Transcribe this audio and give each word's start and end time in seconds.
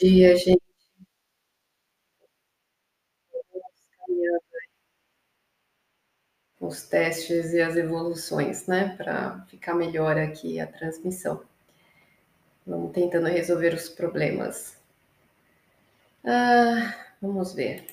dia, 0.00 0.36
gente. 0.36 0.60
Os 6.60 6.84
testes 6.88 7.52
e 7.52 7.60
as 7.60 7.74
evoluções, 7.74 8.68
né, 8.68 8.94
para 8.96 9.40
ficar 9.48 9.74
melhor 9.74 10.16
aqui 10.16 10.60
a 10.60 10.66
transmissão. 10.68 11.42
Vamos 12.66 12.92
tentando 12.92 13.26
resolver 13.28 13.74
os 13.74 13.90
problemas. 13.90 14.74
Ah, 16.24 16.94
vamos 17.20 17.52
ver. 17.54 17.84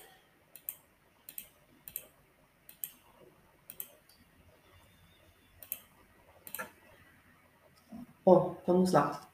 Bom, 8.25 8.55
vamos 8.67 8.91
lá. 8.91 9.26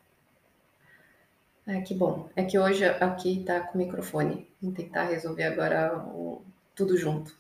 Ah, 1.66 1.82
que 1.82 1.94
bom. 1.94 2.30
É 2.36 2.44
que 2.44 2.60
hoje 2.60 2.84
aqui 2.84 3.40
está 3.40 3.62
com 3.62 3.76
o 3.76 3.82
microfone. 3.82 4.48
Vamos 4.62 4.76
tentar 4.76 5.06
resolver 5.06 5.44
agora 5.44 5.98
o, 5.98 6.42
tudo 6.76 6.98
junto. 6.98 7.34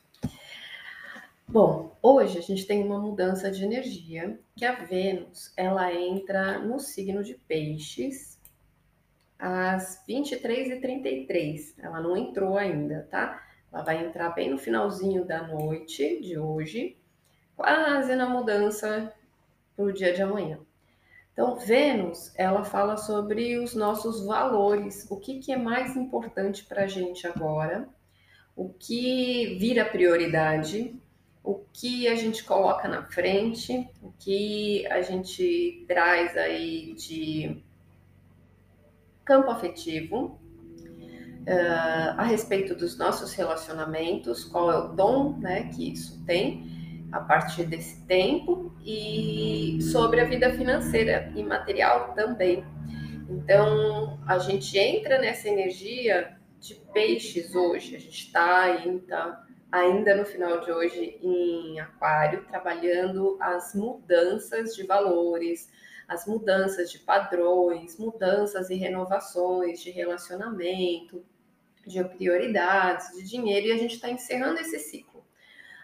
Bom, 1.45 1.95
hoje 2.01 2.37
a 2.37 2.41
gente 2.41 2.65
tem 2.65 2.81
uma 2.83 2.97
mudança 2.97 3.51
de 3.51 3.65
energia, 3.65 4.39
que 4.55 4.63
a 4.63 4.75
Vênus, 4.75 5.51
ela 5.57 5.93
entra 5.93 6.57
no 6.57 6.79
signo 6.79 7.21
de 7.21 7.33
Peixes 7.33 8.39
às 9.37 10.01
23h33. 10.07 11.73
Ela 11.79 11.99
não 11.99 12.15
entrou 12.15 12.57
ainda, 12.57 13.05
tá? 13.11 13.45
Ela 13.71 13.83
vai 13.83 14.05
entrar 14.05 14.29
bem 14.29 14.49
no 14.49 14.57
finalzinho 14.57 15.25
da 15.25 15.45
noite 15.45 16.21
de 16.21 16.39
hoje, 16.39 16.97
quase 17.57 18.15
na 18.15 18.29
mudança 18.29 19.13
para 19.75 19.85
o 19.85 19.91
dia 19.91 20.13
de 20.13 20.21
amanhã. 20.21 20.59
Então, 21.33 21.55
Vênus, 21.55 22.31
ela 22.35 22.63
fala 22.63 22.95
sobre 22.95 23.57
os 23.57 23.73
nossos 23.73 24.23
valores, 24.23 25.07
o 25.09 25.17
que, 25.17 25.39
que 25.39 25.51
é 25.51 25.57
mais 25.57 25.95
importante 25.95 26.63
para 26.63 26.83
a 26.83 26.87
gente 26.87 27.25
agora, 27.25 27.89
o 28.55 28.69
que 28.69 29.57
vira 29.59 29.83
prioridade, 29.83 30.95
o 31.43 31.55
que 31.73 32.07
a 32.07 32.13
gente 32.13 32.43
coloca 32.43 32.87
na 32.87 33.03
frente, 33.03 33.89
o 34.01 34.11
que 34.19 34.85
a 34.87 35.01
gente 35.01 35.83
traz 35.87 36.37
aí 36.37 36.93
de 36.93 37.63
campo 39.25 39.49
afetivo, 39.49 40.39
uh, 41.47 42.13
a 42.15 42.23
respeito 42.23 42.75
dos 42.75 42.95
nossos 42.95 43.33
relacionamentos, 43.33 44.43
qual 44.43 44.71
é 44.71 44.77
o 44.77 44.89
dom 44.89 45.35
né, 45.39 45.63
que 45.69 45.93
isso 45.93 46.23
tem 46.25 46.72
a 47.13 47.19
partir 47.19 47.65
desse 47.65 48.01
tempo 48.07 48.75
e 48.83 49.77
sobre 49.91 50.19
a 50.19 50.25
vida 50.25 50.51
financeira 50.51 51.31
e 51.35 51.43
material 51.43 52.13
também. 52.15 52.65
Então, 53.29 54.19
a 54.27 54.39
gente 54.39 54.77
entra 54.77 55.19
nessa 55.19 55.47
energia 55.47 56.35
de 56.59 56.73
peixes 56.91 57.53
hoje, 57.53 57.95
a 57.95 57.99
gente 57.99 58.25
está 58.25 58.61
ainda, 58.63 59.45
ainda 59.71 60.15
no 60.15 60.25
final 60.25 60.61
de 60.61 60.71
hoje 60.71 61.19
em 61.21 61.79
Aquário, 61.79 62.45
trabalhando 62.45 63.37
as 63.39 63.75
mudanças 63.75 64.75
de 64.75 64.83
valores, 64.83 65.71
as 66.07 66.25
mudanças 66.25 66.91
de 66.91 66.97
padrões, 66.97 67.97
mudanças 67.97 68.71
e 68.71 68.75
renovações 68.75 69.81
de 69.81 69.91
relacionamento, 69.91 71.23
de 71.85 72.03
prioridades, 72.03 73.15
de 73.15 73.23
dinheiro, 73.23 73.67
e 73.67 73.71
a 73.71 73.77
gente 73.77 73.95
está 73.95 74.09
encerrando 74.09 74.59
esse 74.59 74.79
ciclo. 74.79 75.12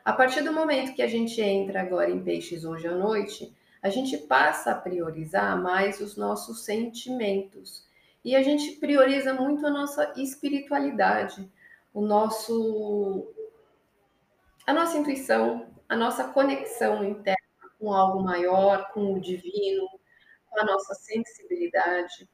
A 0.09 0.13
partir 0.13 0.41
do 0.41 0.51
momento 0.51 0.95
que 0.95 1.03
a 1.03 1.07
gente 1.07 1.39
entra 1.39 1.81
agora 1.81 2.09
em 2.09 2.23
peixes 2.23 2.65
hoje 2.65 2.87
à 2.87 2.95
noite, 2.95 3.55
a 3.79 3.89
gente 3.89 4.17
passa 4.17 4.71
a 4.71 4.75
priorizar 4.75 5.61
mais 5.61 6.01
os 6.01 6.17
nossos 6.17 6.65
sentimentos. 6.65 7.87
E 8.25 8.35
a 8.35 8.41
gente 8.41 8.71
prioriza 8.77 9.35
muito 9.35 9.67
a 9.67 9.69
nossa 9.69 10.11
espiritualidade, 10.17 11.47
o 11.93 12.01
nosso 12.01 13.31
a 14.65 14.73
nossa 14.73 14.97
intuição, 14.97 15.67
a 15.87 15.95
nossa 15.95 16.23
conexão 16.23 17.03
interna 17.03 17.69
com 17.77 17.93
algo 17.93 18.23
maior, 18.23 18.91
com 18.91 19.13
o 19.13 19.21
divino, 19.21 19.87
com 20.49 20.59
a 20.59 20.65
nossa 20.65 20.95
sensibilidade. 20.95 22.27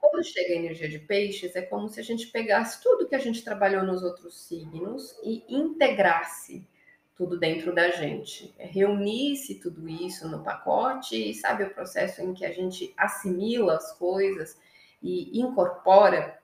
Quando 0.00 0.24
chega 0.24 0.54
a 0.54 0.56
energia 0.56 0.88
de 0.88 0.98
peixes, 0.98 1.54
é 1.54 1.62
como 1.62 1.88
se 1.88 2.00
a 2.00 2.02
gente 2.02 2.26
pegasse 2.32 2.82
tudo 2.82 3.06
que 3.06 3.14
a 3.14 3.20
gente 3.20 3.44
trabalhou 3.44 3.84
nos 3.84 4.02
outros 4.02 4.44
signos 4.44 5.16
e 5.22 5.44
integrasse 5.48 6.66
tudo 7.14 7.38
dentro 7.38 7.74
da 7.74 7.90
gente. 7.90 8.54
É 8.58 8.66
reunisse 8.66 9.56
tudo 9.56 9.88
isso 9.88 10.28
no 10.28 10.42
pacote 10.42 11.30
e 11.30 11.34
sabe 11.34 11.64
o 11.64 11.74
processo 11.74 12.22
em 12.22 12.34
que 12.34 12.44
a 12.44 12.52
gente 12.52 12.92
assimila 12.96 13.76
as 13.76 13.96
coisas 13.98 14.58
e 15.02 15.40
incorpora. 15.40 16.40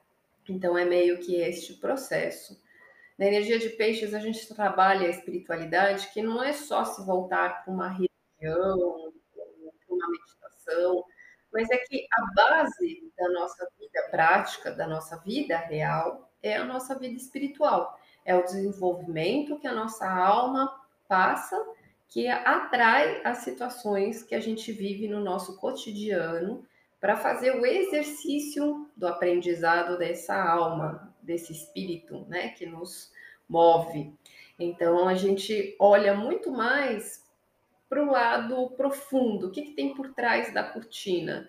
Então 0.48 0.76
é 0.76 0.84
meio 0.84 1.18
que 1.18 1.36
este 1.36 1.74
processo. 1.74 2.60
Na 3.18 3.26
energia 3.26 3.58
de 3.58 3.70
peixes 3.70 4.14
a 4.14 4.18
gente 4.18 4.46
trabalha 4.54 5.06
a 5.06 5.10
espiritualidade 5.10 6.08
que 6.12 6.22
não 6.22 6.42
é 6.42 6.52
só 6.52 6.84
se 6.84 7.04
voltar 7.04 7.64
para 7.64 7.72
uma 7.72 7.88
religião, 7.88 9.12
para 9.34 9.94
uma 9.94 10.08
meditação, 10.10 11.04
mas 11.52 11.68
é 11.70 11.78
que 11.78 12.06
a 12.12 12.34
base 12.34 13.12
da 13.16 13.28
nossa 13.30 13.68
vida 13.78 14.08
prática, 14.10 14.70
da 14.70 14.86
nossa 14.86 15.16
vida 15.18 15.56
real, 15.56 16.30
é 16.42 16.56
a 16.56 16.64
nossa 16.64 16.96
vida 16.98 17.16
espiritual 17.16 17.98
é 18.28 18.36
o 18.36 18.44
desenvolvimento 18.44 19.58
que 19.58 19.66
a 19.66 19.72
nossa 19.72 20.06
alma 20.06 20.70
passa, 21.08 21.56
que 22.06 22.28
atrai 22.28 23.22
as 23.24 23.38
situações 23.38 24.22
que 24.22 24.34
a 24.34 24.40
gente 24.40 24.70
vive 24.70 25.08
no 25.08 25.18
nosso 25.18 25.56
cotidiano 25.56 26.62
para 27.00 27.16
fazer 27.16 27.58
o 27.58 27.64
exercício 27.64 28.86
do 28.94 29.08
aprendizado 29.08 29.96
dessa 29.96 30.36
alma, 30.36 31.14
desse 31.22 31.52
espírito, 31.52 32.26
né, 32.28 32.48
que 32.50 32.66
nos 32.66 33.10
move. 33.48 34.12
Então 34.58 35.08
a 35.08 35.14
gente 35.14 35.74
olha 35.78 36.12
muito 36.12 36.52
mais 36.52 37.24
para 37.88 38.02
o 38.02 38.10
lado 38.10 38.70
profundo, 38.76 39.46
o 39.46 39.50
que, 39.50 39.62
que 39.62 39.72
tem 39.72 39.94
por 39.94 40.12
trás 40.12 40.52
da 40.52 40.62
cortina 40.62 41.48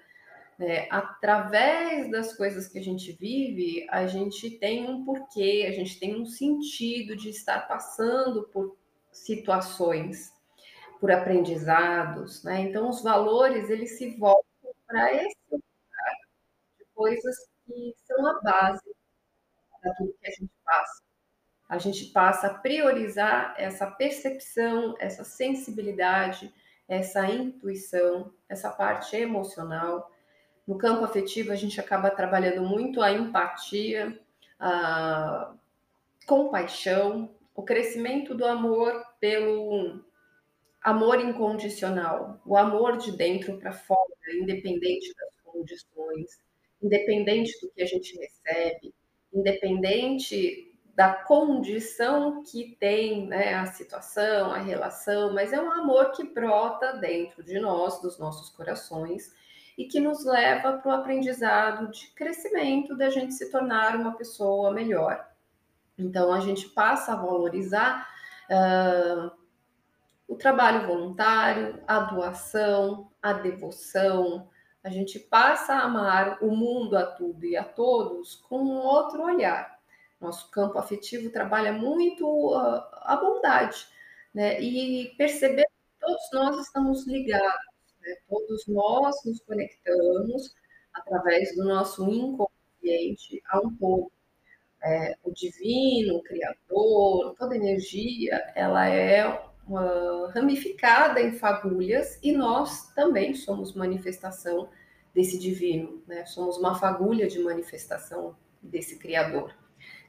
é, 0.59 0.88
através 0.92 2.12
das 2.12 2.36
coisas 2.36 2.68
que 2.68 2.78
a 2.78 2.84
gente 2.84 3.14
vive, 3.14 3.88
a 3.90 4.06
gente 4.08 4.52
tem 4.59 4.90
um 4.90 5.06
porquê, 5.06 5.66
a 5.68 5.72
gente 5.72 6.00
tem 6.00 6.22
um 6.22 6.25
sentido 6.25 7.16
de 7.16 7.30
estar 7.30 7.68
passando 7.68 8.44
por 8.50 8.78
situações, 9.12 10.34
por 11.00 11.12
aprendizados, 11.12 12.44
né? 12.44 12.62
Então, 12.62 12.90
os 12.90 13.02
valores, 13.02 13.70
eles 13.70 13.97
se 13.97 14.18
voltam 14.18 14.74
para 14.86 15.14
esse 15.16 15.38
lugar 15.50 16.16
de 16.78 16.86
coisas 16.94 17.36
que 17.66 17.96
são 18.06 18.28
a 18.28 18.41
base 18.41 18.84
daquilo 19.81 20.14
que 20.20 20.28
a 20.28 20.31
gente 20.31 20.52
passa. 20.66 21.03
A 21.70 21.78
gente 21.78 22.06
passa 22.08 22.47
a 22.47 22.53
priorizar 22.56 23.53
essa 23.58 23.88
percepção, 23.88 24.96
essa 25.00 25.24
sensibilidade, 25.24 26.53
essa 26.88 27.26
intuição, 27.28 28.34
essa 28.50 28.72
parte 28.72 29.16
emocional, 29.16 30.12
no 30.69 30.78
campo 30.78 31.03
afetivo, 31.03 31.52
a 31.52 31.56
gente 31.56 31.80
acaba 31.80 32.12
trabalhando 32.12 32.62
muito 32.62 33.02
a 33.02 33.12
empatia, 33.12 34.19
a 34.59 35.52
compaixão, 36.28 37.31
o 37.56 37.63
crescimento 37.63 38.35
do 38.35 38.46
amor 38.46 39.03
pelo 39.19 40.00
amor 40.79 41.19
incondicional, 41.22 42.40
o 42.46 42.56
amor 42.56 42.97
de 42.97 43.12
dentro 43.12 43.58
para 43.58 43.74
fora, 43.74 44.13
independente 44.31 45.12
das 45.16 45.41
condições, 45.44 46.40
independente 46.84 47.59
do 47.62 47.72
que 47.72 47.81
a 47.81 47.88
gente 47.88 48.16
recebe, 48.16 48.94
independente 49.34 50.72
da 50.94 51.13
condição 51.13 52.44
que 52.44 52.78
tem 52.79 53.25
né, 53.25 53.56
a 53.56 53.66
situação, 53.66 54.52
a 54.52 54.59
relação, 54.59 55.34
mas 55.34 55.52
é 55.52 55.59
um 55.59 55.72
amor 55.72 56.12
que 56.12 56.24
brota 56.25 56.94
dentro 56.94 57.44
de 57.44 57.59
nós, 57.59 58.00
dos 58.03 58.19
nossos 58.19 58.52
corações, 58.52 59.34
e 59.79 59.85
que 59.85 60.02
nos 60.02 60.26
leva 60.26 60.73
para 60.73 60.91
o 60.91 60.93
aprendizado 60.93 61.90
de 61.90 62.08
crescimento, 62.08 62.97
da 62.97 63.09
gente 63.09 63.34
se 63.34 63.49
tornar 63.49 63.96
uma 63.96 64.11
pessoa 64.11 64.73
melhor. 64.73 65.26
Então, 65.97 66.34
a 66.34 66.41
gente 66.41 66.67
passa 66.67 67.14
a 67.14 67.16
valorizar 67.16 68.05
uh, 68.52 69.31
o 70.28 70.35
trabalho 70.35 70.85
voluntário, 70.85 71.81
a 71.87 72.02
doação, 72.02 73.09
a 73.23 73.31
devoção. 73.31 74.49
A 74.84 74.90
gente 74.90 75.17
passa 75.17 75.76
a 75.76 75.85
amar 75.85 76.43
o 76.43 76.52
mundo 76.53 76.97
a 76.97 77.05
tudo 77.05 77.46
e 77.46 77.55
a 77.55 77.64
todos 77.64 78.35
com 78.35 78.59
um 78.59 78.79
outro 78.79 79.23
olhar. 79.23 79.79
Nosso 80.20 80.52
campo 80.52 80.78
afetivo 80.78 81.29
trabalha 81.29 81.72
muito 81.72 82.28
uh, 82.28 82.84
a 83.03 83.16
bondade, 83.16 83.87
né? 84.34 84.61
E 84.61 85.16
perceber 85.17 85.64
que 85.64 85.99
todos 86.02 86.29
nós 86.34 86.58
estamos 86.66 87.08
ligados 87.08 87.69
né? 88.01 88.16
Todos 88.28 88.67
nós 88.67 89.16
nos 89.25 89.40
conectamos 89.41 90.55
através 90.93 91.55
do 91.55 91.66
nosso 91.66 92.09
inconsciente 92.09 93.41
a 93.49 93.59
um 93.59 93.75
todo. 93.75 94.11
É, 94.81 95.17
o 95.23 95.31
divino, 95.31 96.16
o 96.16 96.23
criador, 96.23 97.35
toda 97.37 97.55
energia, 97.55 98.35
ela 98.55 98.87
é 98.87 99.28
uma, 99.67 100.31
ramificada 100.31 101.19
em 101.22 101.34
fagulhas 101.34 102.17
e 102.23 102.31
nós 102.31 102.93
também 102.93 103.35
somos 103.35 103.73
manifestação 103.73 104.69
desse 105.13 105.37
divino, 105.37 106.01
né? 106.07 106.25
Somos 106.25 106.57
uma 106.57 106.75
fagulha 106.79 107.28
de 107.28 107.40
manifestação 107.40 108.35
desse 108.61 108.97
Criador. 108.97 109.53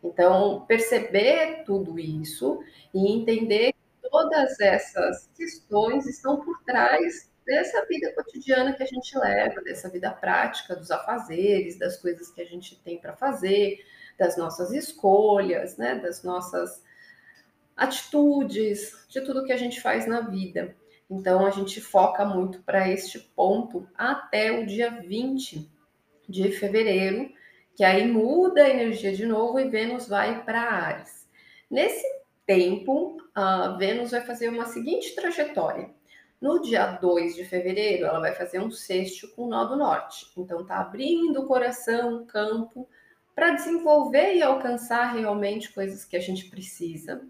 Então, 0.03 0.65
perceber 0.67 1.65
tudo 1.65 1.99
isso 1.99 2.63
e 2.95 3.13
entender 3.13 3.73
que 3.73 4.09
todas 4.09 4.59
essas 4.61 5.29
questões 5.37 6.07
estão 6.07 6.41
por 6.41 6.63
trás 6.65 7.31
dessa 7.51 7.85
vida 7.87 8.13
cotidiana 8.13 8.73
que 8.73 8.83
a 8.85 8.87
gente 8.87 9.19
leva, 9.19 9.61
dessa 9.61 9.89
vida 9.89 10.09
prática, 10.13 10.77
dos 10.77 10.89
afazeres, 10.89 11.77
das 11.77 11.97
coisas 11.97 12.31
que 12.31 12.41
a 12.41 12.45
gente 12.45 12.81
tem 12.81 12.97
para 12.97 13.17
fazer, 13.17 13.85
das 14.17 14.37
nossas 14.37 14.71
escolhas, 14.71 15.77
né, 15.77 15.97
das 15.97 16.23
nossas 16.23 16.81
atitudes, 17.77 19.05
de 19.09 19.21
tudo 19.23 19.45
que 19.45 19.53
a 19.53 19.57
gente 19.57 19.81
faz 19.81 20.07
na 20.07 20.21
vida. 20.21 20.77
Então, 21.11 21.45
a 21.45 21.51
gente 21.51 21.81
foca 21.81 22.25
muito 22.25 22.63
para 22.63 22.89
este 22.89 23.19
ponto 23.19 23.85
até 23.97 24.53
o 24.53 24.65
dia 24.65 24.89
20 24.89 25.69
de 26.29 26.53
fevereiro, 26.53 27.33
que 27.75 27.83
aí 27.83 28.07
muda 28.07 28.63
a 28.63 28.71
energia 28.71 29.13
de 29.13 29.27
novo 29.27 29.59
e 29.59 29.69
Vênus 29.69 30.07
vai 30.07 30.45
para 30.45 30.61
Ares. 30.61 31.29
Nesse 31.69 32.07
tempo, 32.47 33.17
a 33.35 33.71
Vênus 33.77 34.13
vai 34.13 34.21
fazer 34.21 34.51
uma 34.51 34.67
seguinte 34.67 35.17
trajetória. 35.17 35.99
No 36.41 36.61
dia 36.63 36.87
2 36.87 37.37
de 37.37 37.45
fevereiro, 37.45 38.07
ela 38.07 38.19
vai 38.19 38.35
fazer 38.35 38.61
um 38.61 38.71
sexto 38.71 39.29
com 39.29 39.45
o 39.45 39.49
nó 39.49 39.65
do 39.65 39.77
norte. 39.77 40.27
Então, 40.37 40.65
tá 40.65 40.81
abrindo 40.81 41.43
o 41.43 41.47
coração, 41.47 42.23
o 42.23 42.27
campo, 42.27 42.89
para 43.35 43.51
desenvolver 43.51 44.35
e 44.35 44.43
alcançar 44.43 45.13
realmente 45.13 45.73
coisas 45.73 46.05
que 46.05 46.17
a 46.17 46.21
gente 46.21 46.49
precisa. 46.49 47.27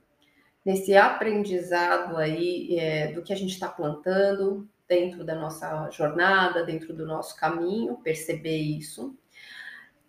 Nesse 0.65 0.97
aprendizado 0.97 2.17
aí 2.17 2.77
é, 2.79 3.13
do 3.13 3.23
que 3.23 3.33
a 3.33 3.37
gente 3.37 3.53
está 3.53 3.69
plantando 3.69 4.69
dentro 4.87 5.25
da 5.25 5.35
nossa 5.35 5.91
jornada, 5.91 6.65
dentro 6.65 6.93
do 6.93 7.07
nosso 7.07 7.37
caminho, 7.37 7.97
perceber 7.97 8.59
isso. 8.59 9.17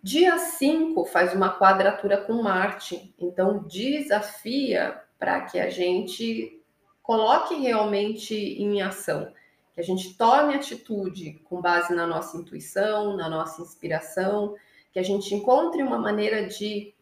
Dia 0.02 0.38
5 0.38 1.04
faz 1.06 1.32
uma 1.32 1.56
quadratura 1.56 2.18
com 2.18 2.42
Marte, 2.42 3.14
então 3.18 3.64
desafia 3.68 5.00
para 5.18 5.40
que 5.42 5.60
a 5.60 5.70
gente 5.70 6.61
coloque 7.02 7.54
realmente 7.54 8.34
em 8.34 8.80
ação, 8.80 9.32
que 9.74 9.80
a 9.80 9.84
gente 9.84 10.16
tome 10.16 10.54
atitude 10.54 11.40
com 11.44 11.60
base 11.60 11.94
na 11.94 12.06
nossa 12.06 12.36
intuição, 12.36 13.16
na 13.16 13.28
nossa 13.28 13.62
inspiração, 13.62 14.54
que 14.92 14.98
a 14.98 15.02
gente 15.02 15.34
encontre 15.34 15.82
uma 15.82 15.98
maneira 15.98 16.46
de 16.46 16.94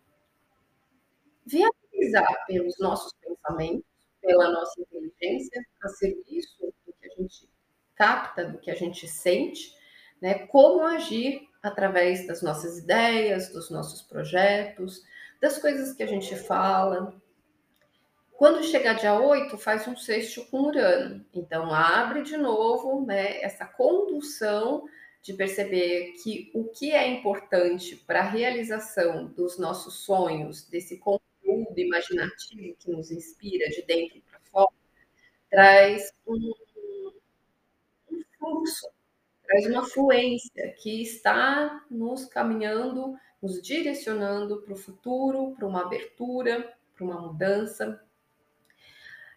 viabilizar 1.45 2.47
pelos 2.47 2.79
nossos 2.79 3.13
pensamentos, 3.15 3.85
pela 4.23 4.51
nossa 4.51 4.81
inteligência, 4.81 5.65
a 5.83 5.89
serviço 5.89 6.73
do 6.87 6.93
que 6.93 7.07
a 7.07 7.23
gente 7.23 7.49
capta, 7.97 8.45
do 8.45 8.59
que 8.59 8.71
a 8.71 8.75
gente 8.75 9.09
sente, 9.09 9.75
né? 10.21 10.47
Como 10.47 10.83
agir 10.83 11.49
através 11.63 12.27
das 12.27 12.43
nossas 12.43 12.79
ideias, 12.79 13.53
dos 13.53 13.71
nossos 13.71 14.03
projetos, 14.03 15.03
das 15.41 15.59
coisas 15.59 15.93
que 15.93 16.03
a 16.03 16.07
gente 16.07 16.37
fala, 16.37 17.20
quando 18.41 18.65
chegar 18.65 18.95
dia 18.95 19.21
8, 19.21 19.59
faz 19.59 19.87
um 19.87 19.95
sexto 19.95 20.47
com 20.47 20.63
Urano. 20.63 21.23
Então, 21.35 21.75
abre 21.75 22.23
de 22.23 22.39
novo 22.39 23.05
né, 23.05 23.39
essa 23.43 23.67
condução 23.67 24.89
de 25.21 25.35
perceber 25.35 26.15
que 26.23 26.51
o 26.55 26.65
que 26.65 26.91
é 26.91 27.07
importante 27.07 27.97
para 27.97 28.21
a 28.21 28.31
realização 28.31 29.27
dos 29.27 29.59
nossos 29.59 30.07
sonhos, 30.07 30.67
desse 30.67 30.97
conteúdo 30.97 31.79
imaginativo 31.79 32.75
que 32.79 32.91
nos 32.91 33.11
inspira 33.11 33.69
de 33.69 33.83
dentro 33.83 34.23
para 34.23 34.41
fora, 34.51 34.73
traz 35.51 36.11
um, 36.27 36.55
um 38.11 38.23
fluxo, 38.39 38.89
traz 39.47 39.67
uma 39.67 39.85
fluência 39.85 40.75
que 40.79 41.03
está 41.03 41.85
nos 41.91 42.25
caminhando, 42.25 43.19
nos 43.43 43.61
direcionando 43.61 44.63
para 44.63 44.73
o 44.73 44.79
futuro, 44.79 45.55
para 45.55 45.67
uma 45.69 45.83
abertura, 45.83 46.75
para 46.97 47.05
uma 47.05 47.21
mudança. 47.21 48.03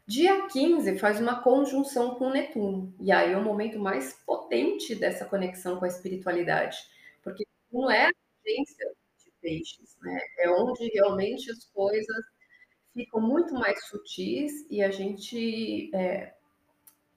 Dia 0.06 0.48
15 0.48 1.00
faz 1.00 1.20
uma 1.22 1.42
conjunção 1.42 2.16
com 2.16 2.30
Netuno, 2.30 2.94
e 3.00 3.10
aí 3.10 3.32
é 3.32 3.38
o 3.38 3.44
momento 3.44 3.80
mais 3.80 4.14
potente 4.26 4.94
dessa 4.96 5.24
conexão 5.26 5.78
com 5.78 5.86
a 5.86 5.88
espiritualidade, 5.88 6.78
porque 7.24 7.46
não 7.72 7.90
é 7.90 8.08
a 8.08 8.12
agência 8.46 8.92
de 9.24 9.32
peixes, 9.42 9.98
né? 10.02 10.20
É 10.40 10.50
onde 10.50 10.90
realmente 10.90 11.50
as 11.50 11.64
coisas 11.66 12.26
ficam 12.94 13.22
muito 13.22 13.54
mais 13.54 13.86
sutis 13.86 14.66
e 14.70 14.84
a 14.84 14.92
gente 14.92 15.90
é, 15.96 16.34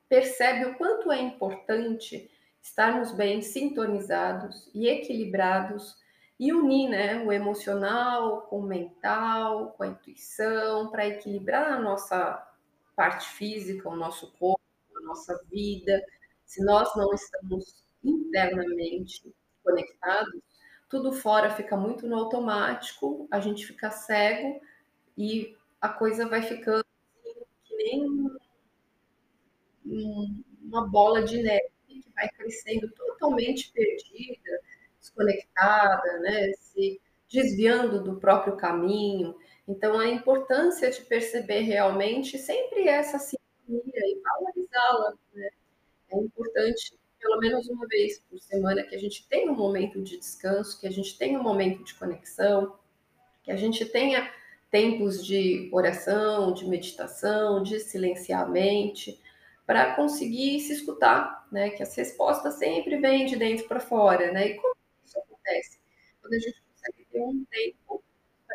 percebe 0.08 0.66
o 0.66 0.74
quanto 0.76 1.10
é 1.10 1.20
importante 1.20 2.30
estarmos 2.62 3.12
bem 3.12 3.42
sintonizados 3.42 4.70
e 4.72 4.88
equilibrados 4.88 5.96
e 6.38 6.52
unir 6.52 6.88
né, 6.88 7.22
o 7.24 7.32
emocional 7.32 8.42
com 8.42 8.60
o 8.60 8.66
mental, 8.66 9.74
com 9.76 9.82
a 9.82 9.88
intuição, 9.88 10.90
para 10.90 11.06
equilibrar 11.06 11.72
a 11.72 11.80
nossa 11.80 12.46
parte 12.96 13.28
física, 13.28 13.88
o 13.88 13.96
nosso 13.96 14.32
corpo, 14.32 14.60
a 14.96 15.00
nossa 15.02 15.38
vida, 15.50 16.02
se 16.44 16.64
nós 16.64 16.94
não 16.96 17.12
estamos 17.12 17.84
internamente 18.02 19.32
conectados, 19.62 20.40
tudo 20.88 21.12
fora 21.12 21.50
fica 21.50 21.76
muito 21.76 22.08
no 22.08 22.16
automático, 22.16 23.28
a 23.30 23.40
gente 23.40 23.66
fica 23.66 23.90
cego 23.90 24.60
e 25.18 25.56
a 25.80 25.88
coisa 25.88 26.28
vai 26.28 26.42
ficando 26.42 26.84
que 27.64 27.76
nem 27.76 28.30
uma 30.62 30.88
bola 30.88 31.22
de 31.22 31.42
neve 31.42 31.70
que 31.86 32.04
vai 32.14 32.28
crescendo 32.30 32.88
totalmente 32.92 33.72
perdida, 33.72 34.60
desconectada, 35.00 36.18
né? 36.20 36.52
se 36.54 37.00
desviando 37.30 38.02
do 38.02 38.16
próprio 38.16 38.56
caminho. 38.56 39.36
Então, 39.68 39.98
a 39.98 40.06
importância 40.08 40.90
de 40.90 41.02
perceber 41.02 41.60
realmente 41.60 42.38
sempre 42.38 42.88
essa 42.88 43.18
sintonia 43.18 43.82
e 43.94 44.20
valorizá-la. 44.22 45.14
Né? 45.34 45.50
É 46.12 46.16
importante, 46.18 46.98
pelo 47.20 47.38
menos 47.40 47.68
uma 47.68 47.86
vez 47.88 48.20
por 48.30 48.38
semana, 48.40 48.84
que 48.84 48.94
a 48.94 48.98
gente 48.98 49.26
tenha 49.28 49.50
um 49.50 49.56
momento 49.56 50.00
de 50.02 50.18
descanso, 50.18 50.80
que 50.80 50.86
a 50.86 50.92
gente 50.92 51.18
tenha 51.18 51.38
um 51.38 51.42
momento 51.42 51.82
de 51.84 51.94
conexão, 51.94 52.78
que 53.42 53.50
a 53.50 53.56
gente 53.56 53.84
tenha 53.86 54.32
tempos 54.70 55.24
de 55.24 55.68
oração, 55.72 56.52
de 56.52 56.66
meditação, 56.66 57.62
de 57.62 57.80
silenciar 57.80 58.42
a 58.42 58.48
mente, 58.48 59.20
para 59.66 59.96
conseguir 59.96 60.60
se 60.60 60.74
escutar, 60.74 61.46
né? 61.50 61.70
Que 61.70 61.82
as 61.82 61.94
respostas 61.96 62.54
sempre 62.54 62.98
vêm 62.98 63.26
de 63.26 63.36
dentro 63.36 63.66
para 63.66 63.80
fora, 63.80 64.32
né? 64.32 64.48
E 64.48 64.54
como 64.54 64.76
isso 65.04 65.18
acontece? 65.18 65.78
Quando 66.20 66.34
a 66.34 66.38
gente 66.38 66.62
consegue 66.62 67.06
ter 67.10 67.20
um 67.20 67.44
tempo 67.50 68.02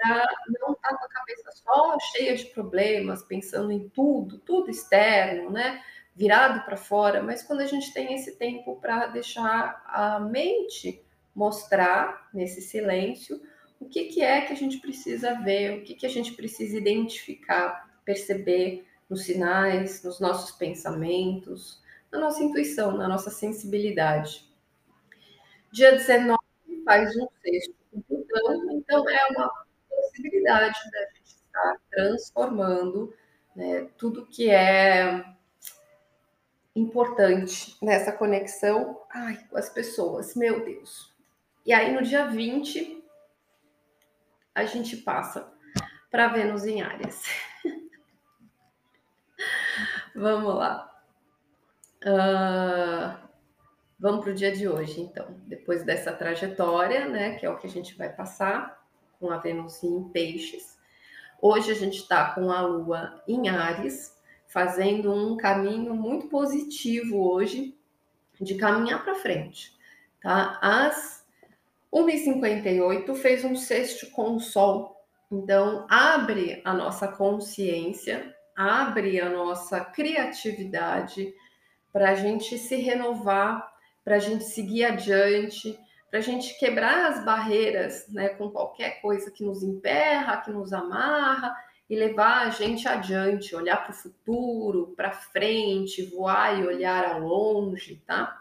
para 0.01 0.25
não 0.59 0.73
estar 0.73 0.89
tá 0.89 0.97
com 0.97 1.05
a 1.05 1.09
cabeça 1.09 1.51
só 1.51 1.99
cheia 1.99 2.35
de 2.35 2.45
problemas, 2.45 3.21
pensando 3.23 3.71
em 3.71 3.87
tudo, 3.89 4.39
tudo 4.39 4.71
externo, 4.71 5.51
né? 5.51 5.81
Virado 6.15 6.65
para 6.65 6.75
fora, 6.75 7.21
mas 7.21 7.43
quando 7.43 7.61
a 7.61 7.67
gente 7.67 7.93
tem 7.93 8.15
esse 8.15 8.35
tempo 8.35 8.75
para 8.81 9.07
deixar 9.07 9.81
a 9.85 10.19
mente 10.19 11.01
mostrar 11.33 12.27
nesse 12.33 12.61
silêncio 12.61 13.41
o 13.79 13.85
que, 13.85 14.05
que 14.05 14.21
é 14.21 14.41
que 14.41 14.53
a 14.53 14.55
gente 14.55 14.77
precisa 14.79 15.33
ver, 15.41 15.79
o 15.79 15.83
que, 15.83 15.95
que 15.95 16.05
a 16.05 16.09
gente 16.09 16.33
precisa 16.33 16.77
identificar, 16.77 17.89
perceber 18.03 18.85
nos 19.09 19.23
sinais, 19.23 20.03
nos 20.03 20.19
nossos 20.19 20.51
pensamentos, 20.51 21.81
na 22.11 22.19
nossa 22.19 22.43
intuição, 22.43 22.95
na 22.95 23.07
nossa 23.07 23.29
sensibilidade. 23.29 24.45
Dia 25.71 25.93
19 25.93 26.37
faz 26.85 27.15
um 27.15 27.27
sexto 27.41 27.73
com 27.91 28.01
Plutão, 28.01 28.71
então 28.77 29.09
é 29.09 29.27
uma 29.31 29.60
possibilidade 30.11 30.77
da 30.91 30.99
gente 31.15 31.25
estar 31.25 31.77
transformando 31.89 33.13
né, 33.55 33.87
tudo 33.97 34.25
que 34.25 34.49
é 34.49 35.23
importante 36.75 37.77
nessa 37.81 38.11
conexão 38.11 39.01
ai, 39.09 39.43
com 39.49 39.57
as 39.57 39.69
pessoas, 39.69 40.35
meu 40.35 40.63
Deus. 40.63 41.11
E 41.65 41.73
aí 41.73 41.93
no 41.93 42.01
dia 42.01 42.27
20 42.27 43.03
a 44.53 44.65
gente 44.65 44.97
passa 44.97 45.51
para 46.09 46.27
Vênus 46.27 46.65
em 46.65 46.81
Áreas. 46.81 47.23
Vamos 50.13 50.55
lá. 50.55 50.87
Uh, 52.03 53.27
vamos 53.97 54.23
para 54.23 54.31
o 54.31 54.35
dia 54.35 54.51
de 54.51 54.67
hoje, 54.67 54.99
então. 54.99 55.39
Depois 55.45 55.83
dessa 55.83 56.11
trajetória, 56.11 57.07
né, 57.07 57.35
que 57.35 57.45
é 57.45 57.49
o 57.49 57.57
que 57.57 57.67
a 57.67 57.69
gente 57.69 57.97
vai 57.97 58.11
passar, 58.11 58.80
com 59.21 59.29
a 59.29 59.37
Vênus 59.37 59.83
em 59.83 60.03
Peixes. 60.05 60.79
Hoje 61.39 61.71
a 61.71 61.75
gente 61.75 61.99
está 61.99 62.33
com 62.33 62.51
a 62.51 62.61
Lua 62.61 63.21
em 63.27 63.47
Ares, 63.47 64.19
fazendo 64.47 65.13
um 65.13 65.37
caminho 65.37 65.93
muito 65.93 66.27
positivo 66.27 67.31
hoje 67.31 67.77
de 68.39 68.55
caminhar 68.55 69.03
para 69.03 69.13
frente, 69.13 69.77
tá? 70.19 70.57
Às 70.59 71.23
1h58 71.93 73.15
fez 73.15 73.45
um 73.45 73.55
sexto 73.55 74.09
com 74.09 74.35
o 74.35 74.39
Sol, 74.39 74.99
então 75.31 75.85
abre 75.87 76.59
a 76.65 76.73
nossa 76.73 77.07
consciência, 77.07 78.35
abre 78.55 79.21
a 79.21 79.29
nossa 79.29 79.85
criatividade 79.85 81.31
para 81.93 82.09
a 82.09 82.15
gente 82.15 82.57
se 82.57 82.75
renovar, 82.75 83.71
para 84.03 84.15
a 84.15 84.19
gente 84.19 84.45
seguir 84.45 84.85
adiante, 84.85 85.77
para 86.11 86.19
a 86.19 86.23
gente 86.23 86.59
quebrar 86.59 87.09
as 87.09 87.23
barreiras 87.23 88.05
né, 88.09 88.29
com 88.29 88.51
qualquer 88.51 89.01
coisa 89.01 89.31
que 89.31 89.45
nos 89.45 89.63
emperra, 89.63 90.41
que 90.41 90.51
nos 90.51 90.73
amarra 90.73 91.55
e 91.89 91.95
levar 91.95 92.47
a 92.47 92.49
gente 92.49 92.85
adiante, 92.85 93.55
olhar 93.55 93.77
para 93.77 93.91
o 93.91 93.95
futuro, 93.95 94.93
para 94.95 95.13
frente, 95.13 96.03
voar 96.03 96.59
e 96.59 96.67
olhar 96.67 97.05
ao 97.05 97.21
longe, 97.21 98.03
tá? 98.05 98.37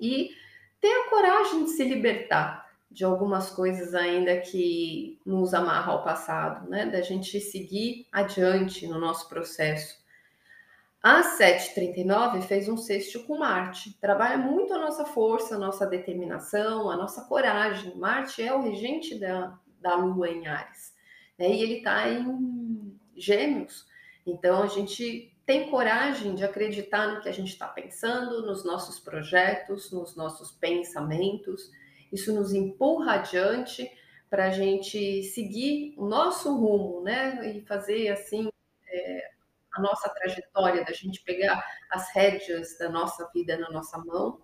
E 0.00 0.30
ter 0.80 0.88
a 0.88 1.10
coragem 1.10 1.64
de 1.64 1.70
se 1.70 1.84
libertar 1.84 2.66
de 2.90 3.04
algumas 3.04 3.50
coisas 3.50 3.94
ainda 3.94 4.38
que 4.40 5.20
nos 5.24 5.52
amarra 5.52 5.92
ao 5.92 6.02
passado, 6.02 6.68
né? 6.70 6.86
Da 6.86 7.02
gente 7.02 7.38
seguir 7.40 8.06
adiante 8.10 8.86
no 8.86 8.98
nosso 8.98 9.28
processo. 9.28 9.98
A 11.02 11.22
739 11.22 12.42
fez 12.42 12.68
um 12.68 12.76
sexto 12.76 13.24
com 13.24 13.38
Marte. 13.38 13.96
Trabalha 14.00 14.36
muito 14.36 14.74
a 14.74 14.78
nossa 14.78 15.04
força, 15.04 15.54
a 15.54 15.58
nossa 15.58 15.86
determinação, 15.86 16.90
a 16.90 16.96
nossa 16.96 17.24
coragem. 17.24 17.96
Marte 17.96 18.42
é 18.42 18.52
o 18.52 18.62
regente 18.62 19.18
da, 19.18 19.58
da 19.80 19.94
Lua 19.94 20.28
em 20.28 20.46
Ares. 20.46 20.94
Né? 21.38 21.54
E 21.54 21.62
ele 21.62 21.74
está 21.78 22.08
em 22.08 22.98
Gêmeos. 23.14 23.86
Então 24.26 24.62
a 24.62 24.66
gente 24.66 25.32
tem 25.46 25.70
coragem 25.70 26.34
de 26.34 26.44
acreditar 26.44 27.06
no 27.06 27.20
que 27.20 27.28
a 27.28 27.32
gente 27.32 27.52
está 27.52 27.68
pensando, 27.68 28.44
nos 28.44 28.64
nossos 28.64 28.98
projetos, 28.98 29.92
nos 29.92 30.16
nossos 30.16 30.50
pensamentos. 30.50 31.70
Isso 32.12 32.34
nos 32.34 32.52
empurra 32.52 33.12
adiante 33.12 33.88
para 34.28 34.46
a 34.46 34.50
gente 34.50 35.22
seguir 35.22 35.94
o 35.96 36.06
nosso 36.06 36.52
rumo, 36.56 37.02
né? 37.02 37.56
E 37.56 37.60
fazer 37.64 38.08
assim. 38.08 38.48
É, 38.88 39.35
a 39.76 39.80
nossa 39.80 40.08
trajetória, 40.08 40.84
da 40.84 40.92
gente 40.92 41.22
pegar 41.22 41.62
as 41.90 42.10
rédeas 42.14 42.78
da 42.78 42.88
nossa 42.88 43.30
vida 43.34 43.56
na 43.56 43.70
nossa 43.70 43.98
mão 43.98 44.40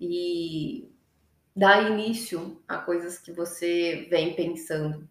e 0.00 0.90
dar 1.54 1.90
início 1.90 2.62
a 2.66 2.78
coisas 2.78 3.18
que 3.18 3.32
você 3.32 4.06
vem 4.10 4.34
pensando. 4.34 5.08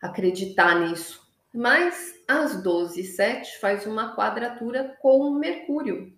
Acreditar 0.00 0.78
nisso. 0.80 1.26
Mas 1.52 2.14
às 2.28 2.62
12 2.62 3.00
h 3.00 3.08
07 3.16 3.58
faz 3.58 3.86
uma 3.86 4.14
quadratura 4.14 4.96
com 5.00 5.30
Mercúrio, 5.30 6.14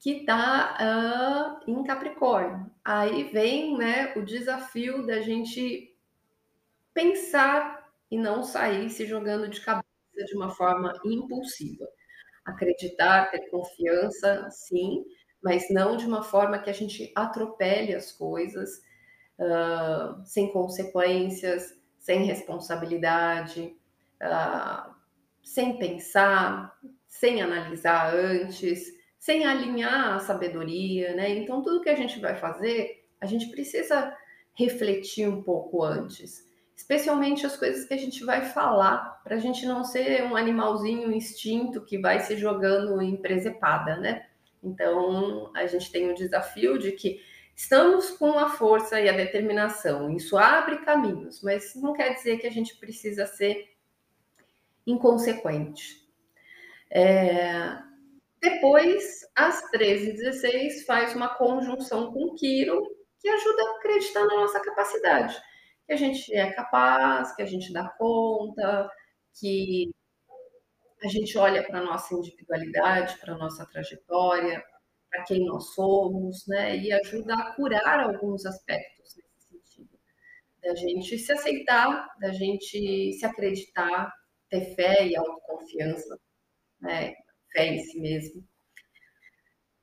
que 0.00 0.18
está 0.18 0.72
uh, 0.72 0.76
ah, 0.80 1.60
em 1.68 1.84
Capricórnio. 1.84 2.68
Aí 2.84 3.24
vem 3.32 3.78
né, 3.78 4.12
o 4.16 4.22
desafio 4.22 5.06
da 5.06 5.20
gente 5.20 5.96
pensar 6.92 7.88
e 8.10 8.18
não 8.18 8.42
sair 8.42 8.90
se 8.90 9.06
jogando 9.06 9.48
de 9.48 9.60
cabeça 9.60 9.91
de 10.14 10.36
uma 10.36 10.50
forma 10.50 10.92
impulsiva. 11.04 11.86
Acreditar, 12.44 13.30
ter 13.30 13.48
confiança, 13.50 14.48
sim, 14.50 15.04
mas 15.42 15.68
não 15.70 15.96
de 15.96 16.06
uma 16.06 16.22
forma 16.22 16.58
que 16.58 16.70
a 16.70 16.72
gente 16.72 17.12
atropele 17.14 17.94
as 17.94 18.12
coisas 18.12 18.80
uh, 19.38 20.24
sem 20.24 20.52
consequências, 20.52 21.74
sem 21.98 22.24
responsabilidade, 22.24 23.76
uh, 24.22 24.92
sem 25.42 25.78
pensar, 25.78 26.76
sem 27.06 27.42
analisar 27.42 28.14
antes, 28.14 28.84
sem 29.18 29.44
alinhar 29.44 30.14
a 30.14 30.18
sabedoria, 30.18 31.14
né? 31.14 31.30
Então, 31.30 31.62
tudo 31.62 31.80
que 31.80 31.90
a 31.90 31.96
gente 31.96 32.18
vai 32.20 32.36
fazer, 32.36 33.04
a 33.20 33.26
gente 33.26 33.50
precisa 33.50 34.16
refletir 34.54 35.28
um 35.28 35.42
pouco 35.42 35.82
antes 35.82 36.51
especialmente 36.74 37.46
as 37.46 37.56
coisas 37.56 37.84
que 37.84 37.94
a 37.94 37.98
gente 37.98 38.24
vai 38.24 38.44
falar, 38.44 39.20
para 39.22 39.36
a 39.36 39.38
gente 39.38 39.66
não 39.66 39.84
ser 39.84 40.24
um 40.24 40.36
animalzinho 40.36 41.12
instinto 41.12 41.84
que 41.84 41.98
vai 41.98 42.20
se 42.20 42.36
jogando 42.36 43.00
em 43.00 43.16
presepada, 43.16 43.96
né? 43.96 44.26
Então, 44.62 45.50
a 45.54 45.66
gente 45.66 45.90
tem 45.90 46.10
o 46.10 46.14
desafio 46.14 46.78
de 46.78 46.92
que 46.92 47.20
estamos 47.54 48.10
com 48.10 48.38
a 48.38 48.48
força 48.48 49.00
e 49.00 49.08
a 49.08 49.12
determinação, 49.12 50.10
isso 50.10 50.36
abre 50.36 50.78
caminhos, 50.78 51.42
mas 51.42 51.74
não 51.76 51.92
quer 51.92 52.14
dizer 52.14 52.38
que 52.38 52.46
a 52.46 52.50
gente 52.50 52.76
precisa 52.76 53.26
ser 53.26 53.76
inconsequente. 54.86 56.02
É... 56.90 57.78
Depois, 58.40 59.20
às 59.36 59.70
13h16, 59.70 60.84
faz 60.84 61.14
uma 61.14 61.28
conjunção 61.28 62.12
com 62.12 62.34
Quiro, 62.34 62.82
que 63.20 63.28
ajuda 63.28 63.62
a 63.62 63.76
acreditar 63.76 64.24
na 64.26 64.34
nossa 64.34 64.58
capacidade 64.58 65.40
que 65.92 65.94
a 65.94 65.96
gente 65.96 66.34
é 66.34 66.50
capaz, 66.52 67.34
que 67.36 67.42
a 67.42 67.46
gente 67.46 67.72
dá 67.72 67.88
conta, 67.98 68.88
que 69.38 69.90
a 71.02 71.08
gente 71.08 71.36
olha 71.36 71.62
para 71.66 71.80
a 71.80 71.84
nossa 71.84 72.14
individualidade, 72.14 73.18
para 73.18 73.34
a 73.34 73.38
nossa 73.38 73.66
trajetória, 73.66 74.64
para 75.10 75.24
quem 75.24 75.44
nós 75.44 75.74
somos, 75.74 76.46
né? 76.46 76.76
E 76.78 76.92
ajuda 76.92 77.34
a 77.34 77.54
curar 77.54 78.00
alguns 78.00 78.46
aspectos 78.46 79.16
nesse 79.16 79.48
sentido. 79.48 79.98
Da 80.62 80.74
gente 80.74 81.18
se 81.18 81.32
aceitar, 81.32 82.08
da 82.18 82.32
gente 82.32 83.12
se 83.12 83.26
acreditar, 83.26 84.10
ter 84.48 84.74
fé 84.74 85.06
e 85.06 85.16
autoconfiança, 85.16 86.18
né? 86.80 87.14
Fé 87.52 87.66
em 87.66 87.80
si 87.80 88.00
mesmo. 88.00 88.42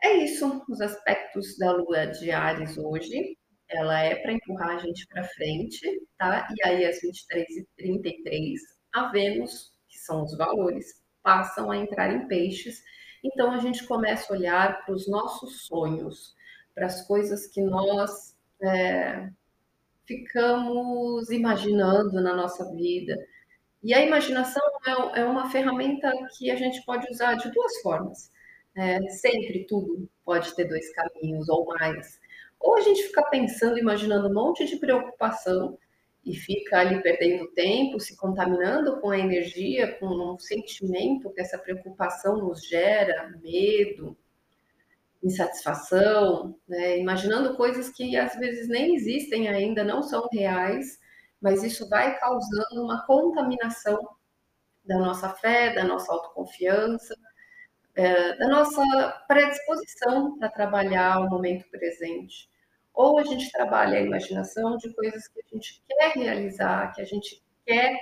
É 0.02 0.14
isso, 0.24 0.64
os 0.70 0.82
aspectos 0.82 1.58
da 1.58 1.72
lua 1.74 2.08
de 2.08 2.32
Ares 2.32 2.78
hoje 2.78 3.38
ela 3.70 4.00
é 4.02 4.16
para 4.16 4.34
empurrar 4.34 4.72
a 4.72 4.80
gente 4.80 5.06
para 5.08 5.24
frente, 5.24 6.02
tá? 6.18 6.48
E 6.58 6.68
aí, 6.68 6.86
às 6.86 7.00
23h33, 7.02 8.56
a 8.94 9.12
Vênus, 9.12 9.74
que 9.88 9.98
são 9.98 10.24
os 10.24 10.36
valores, 10.36 11.02
passam 11.22 11.70
a 11.70 11.78
entrar 11.78 12.12
em 12.14 12.28
peixes. 12.28 12.82
Então, 13.24 13.52
a 13.52 13.60
gente 13.60 13.86
começa 13.86 14.34
a 14.34 14.38
olhar 14.38 14.86
para 14.86 14.96
os 14.96 15.08
nossos 15.08 15.66
sonhos, 15.66 16.36
para 16.74 16.88
as 16.88 17.06
coisas 17.06 17.48
que 17.48 17.62
nós 17.62 18.36
é, 18.62 19.30
ficamos 20.06 21.30
imaginando 21.30 22.22
na 22.22 22.36
nossa 22.36 22.74
vida. 22.76 23.16
E 23.84 23.94
a 23.94 24.04
imaginação 24.04 24.64
é, 24.86 25.22
é 25.22 25.26
uma 25.26 25.50
ferramenta 25.52 26.12
que 26.38 26.50
a 26.50 26.56
gente 26.56 26.84
pode 26.84 27.08
usar 27.12 27.36
de 27.36 27.52
duas 27.52 27.82
formas. 27.82 28.32
É, 28.76 29.00
sempre 29.10 29.66
tudo 29.66 30.10
pode 30.24 30.56
ter 30.56 30.66
dois 30.66 30.92
caminhos 30.94 31.48
ou 31.50 31.66
mais. 31.66 32.20
Ou 32.60 32.78
a 32.78 32.82
gente 32.82 33.04
fica 33.04 33.24
pensando, 33.30 33.78
imaginando 33.78 34.28
um 34.28 34.34
monte 34.34 34.66
de 34.66 34.78
preocupação 34.78 35.78
e 36.26 36.36
fica 36.36 36.80
ali 36.80 37.02
perdendo 37.02 37.52
tempo, 37.54 38.00
se 38.00 38.16
contaminando 38.18 39.00
com 39.00 39.10
a 39.10 39.18
energia, 39.18 39.98
com 39.98 40.08
um 40.08 40.38
sentimento 40.38 41.32
que 41.32 41.42
essa 41.42 41.58
preocupação 41.58 42.38
nos 42.38 42.68
gera, 42.68 43.34
medo, 43.42 44.18
insatisfação, 45.24 46.58
né? 46.68 46.98
imaginando 46.98 47.56
coisas 47.56 47.90
que 47.90 48.16
às 48.18 48.36
vezes 48.36 48.68
nem 48.68 48.96
existem 48.96 49.48
ainda, 49.48 49.84
não 49.84 50.02
são 50.02 50.28
reais, 50.32 51.00
mas 51.42 51.64
isso 51.64 51.88
vai 51.90 52.18
causando 52.20 52.84
uma 52.84 53.06
contaminação 53.06 53.98
da 54.84 54.98
nossa 54.98 55.30
fé, 55.30 55.74
da 55.74 55.84
nossa 55.84 56.12
autoconfiança, 56.12 57.16
é, 57.96 58.48
nossa 58.48 58.82
predisposição 59.28 60.38
para 60.38 60.50
trabalhar 60.50 61.20
o 61.20 61.30
momento 61.30 61.70
presente. 61.70 62.50
Ou 62.94 63.20
a 63.20 63.24
gente 63.24 63.52
trabalha 63.52 63.98
a 63.98 64.02
imaginação 64.02 64.78
de 64.78 64.94
coisas 64.94 65.28
que 65.28 65.40
a 65.40 65.56
gente 65.56 65.82
quer 65.88 66.12
realizar, 66.14 66.94
que 66.94 67.02
a 67.02 67.06
gente 67.06 67.42
quer 67.66 67.98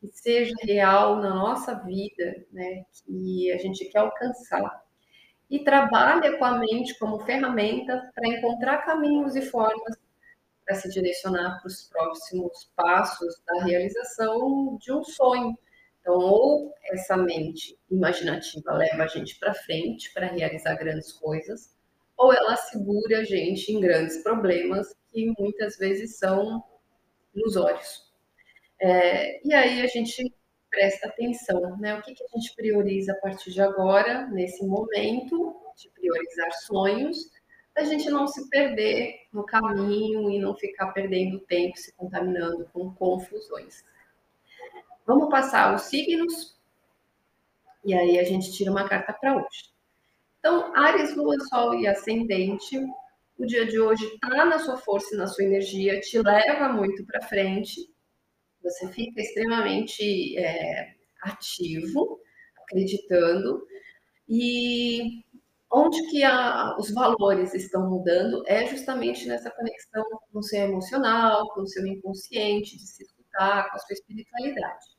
que 0.00 0.10
seja 0.12 0.54
real 0.62 1.16
na 1.16 1.34
nossa 1.34 1.74
vida, 1.74 2.44
né? 2.50 2.84
que 2.92 3.52
a 3.52 3.58
gente 3.58 3.84
quer 3.86 3.98
alcançar. 3.98 4.82
E 5.50 5.58
trabalha 5.62 6.38
com 6.38 6.44
a 6.44 6.58
mente 6.58 6.98
como 6.98 7.20
ferramenta 7.20 8.10
para 8.14 8.28
encontrar 8.28 8.78
caminhos 8.78 9.36
e 9.36 9.42
formas 9.42 9.96
para 10.64 10.76
se 10.76 10.88
direcionar 10.88 11.58
para 11.58 11.66
os 11.66 11.82
próximos 11.88 12.70
passos 12.76 13.42
da 13.46 13.64
realização 13.64 14.78
de 14.80 14.92
um 14.92 15.02
sonho 15.02 15.58
então, 16.00 16.14
ou 16.14 16.74
essa 16.92 17.16
mente 17.16 17.78
imaginativa 17.90 18.72
leva 18.72 19.04
a 19.04 19.06
gente 19.06 19.38
para 19.38 19.54
frente 19.54 20.12
para 20.12 20.26
realizar 20.26 20.74
grandes 20.76 21.12
coisas, 21.12 21.74
ou 22.16 22.32
ela 22.32 22.56
segura 22.56 23.18
a 23.18 23.24
gente 23.24 23.72
em 23.72 23.80
grandes 23.80 24.22
problemas 24.22 24.94
que 25.12 25.32
muitas 25.38 25.76
vezes 25.76 26.18
são 26.18 26.62
ilusórios. 27.34 28.10
É, 28.80 29.46
e 29.46 29.52
aí 29.52 29.82
a 29.82 29.86
gente 29.86 30.32
presta 30.70 31.08
atenção, 31.08 31.76
né? 31.78 31.94
O 31.94 32.02
que, 32.02 32.14
que 32.14 32.24
a 32.24 32.38
gente 32.38 32.54
prioriza 32.54 33.12
a 33.12 33.16
partir 33.16 33.50
de 33.50 33.60
agora, 33.60 34.26
nesse 34.28 34.64
momento 34.64 35.56
de 35.76 35.90
priorizar 35.90 36.52
sonhos, 36.52 37.30
a 37.76 37.84
gente 37.84 38.10
não 38.10 38.26
se 38.26 38.48
perder 38.48 39.14
no 39.32 39.44
caminho 39.44 40.30
e 40.30 40.38
não 40.38 40.54
ficar 40.54 40.92
perdendo 40.92 41.40
tempo 41.40 41.76
se 41.76 41.92
contaminando 41.94 42.68
com 42.72 42.92
confusões. 42.94 43.84
Vamos 45.10 45.28
passar 45.28 45.74
os 45.74 45.82
signos 45.82 46.56
e 47.84 47.92
aí 47.92 48.16
a 48.16 48.22
gente 48.22 48.52
tira 48.52 48.70
uma 48.70 48.88
carta 48.88 49.12
para 49.12 49.38
hoje. 49.38 49.72
Então, 50.38 50.72
Ares, 50.72 51.16
Lua, 51.16 51.34
Sol 51.48 51.74
e 51.74 51.88
Ascendente, 51.88 52.78
o 53.36 53.44
dia 53.44 53.66
de 53.66 53.80
hoje 53.80 54.04
está 54.04 54.44
na 54.44 54.60
sua 54.60 54.76
força 54.76 55.12
e 55.12 55.18
na 55.18 55.26
sua 55.26 55.42
energia, 55.42 55.98
te 55.98 56.16
leva 56.22 56.68
muito 56.68 57.04
para 57.06 57.22
frente, 57.22 57.92
você 58.62 58.86
fica 58.92 59.20
extremamente 59.20 60.38
é, 60.38 60.94
ativo, 61.24 62.20
acreditando, 62.62 63.66
e 64.28 65.24
Onde 65.72 66.04
que 66.10 66.24
a 66.24 66.76
os 66.78 66.92
valores 66.92 67.54
estão 67.54 67.88
mudando 67.88 68.42
é 68.46 68.66
justamente 68.66 69.28
nessa 69.28 69.52
conexão 69.52 70.04
com 70.32 70.40
o 70.40 70.42
seu 70.42 70.62
emocional, 70.62 71.48
com 71.54 71.60
o 71.62 71.66
seu 71.66 71.86
inconsciente, 71.86 72.76
de 72.76 72.86
se 72.88 73.04
escutar, 73.04 73.70
com 73.70 73.76
a 73.76 73.78
sua 73.78 73.94
espiritualidade. 73.94 74.89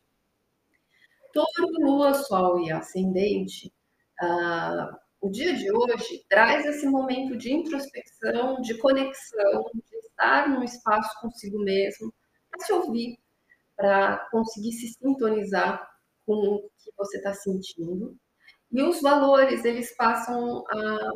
Touro, 1.34 1.72
Lua, 1.80 2.14
Sol 2.14 2.60
e 2.62 2.72
Ascendente, 2.72 3.74
ah, 4.22 4.98
o 5.22 5.30
dia 5.30 5.56
de 5.56 5.72
hoje 5.72 6.26
traz 6.30 6.66
esse 6.66 6.88
momento 6.88 7.38
de 7.38 7.54
introspecção, 7.54 8.60
de 8.62 8.78
conexão, 8.80 9.66
de 9.74 9.98
estar 9.98 10.50
num 10.50 10.64
espaço 10.64 11.20
consigo 11.22 11.60
mesmo, 11.60 12.14
para 12.50 12.66
se 12.66 12.74
ouvir, 12.74 13.20
para 13.76 14.18
conseguir 14.32 14.74
se 14.74 14.88
sintonizar 14.94 15.88
com 16.26 16.34
o 16.34 16.62
que 16.84 16.92
você 16.98 17.18
está 17.18 17.34
sentindo. 17.34 18.18
E 18.72 18.82
os 18.82 19.02
valores, 19.02 19.66
eles 19.66 19.96
passam 19.96 20.64
a 20.68 21.12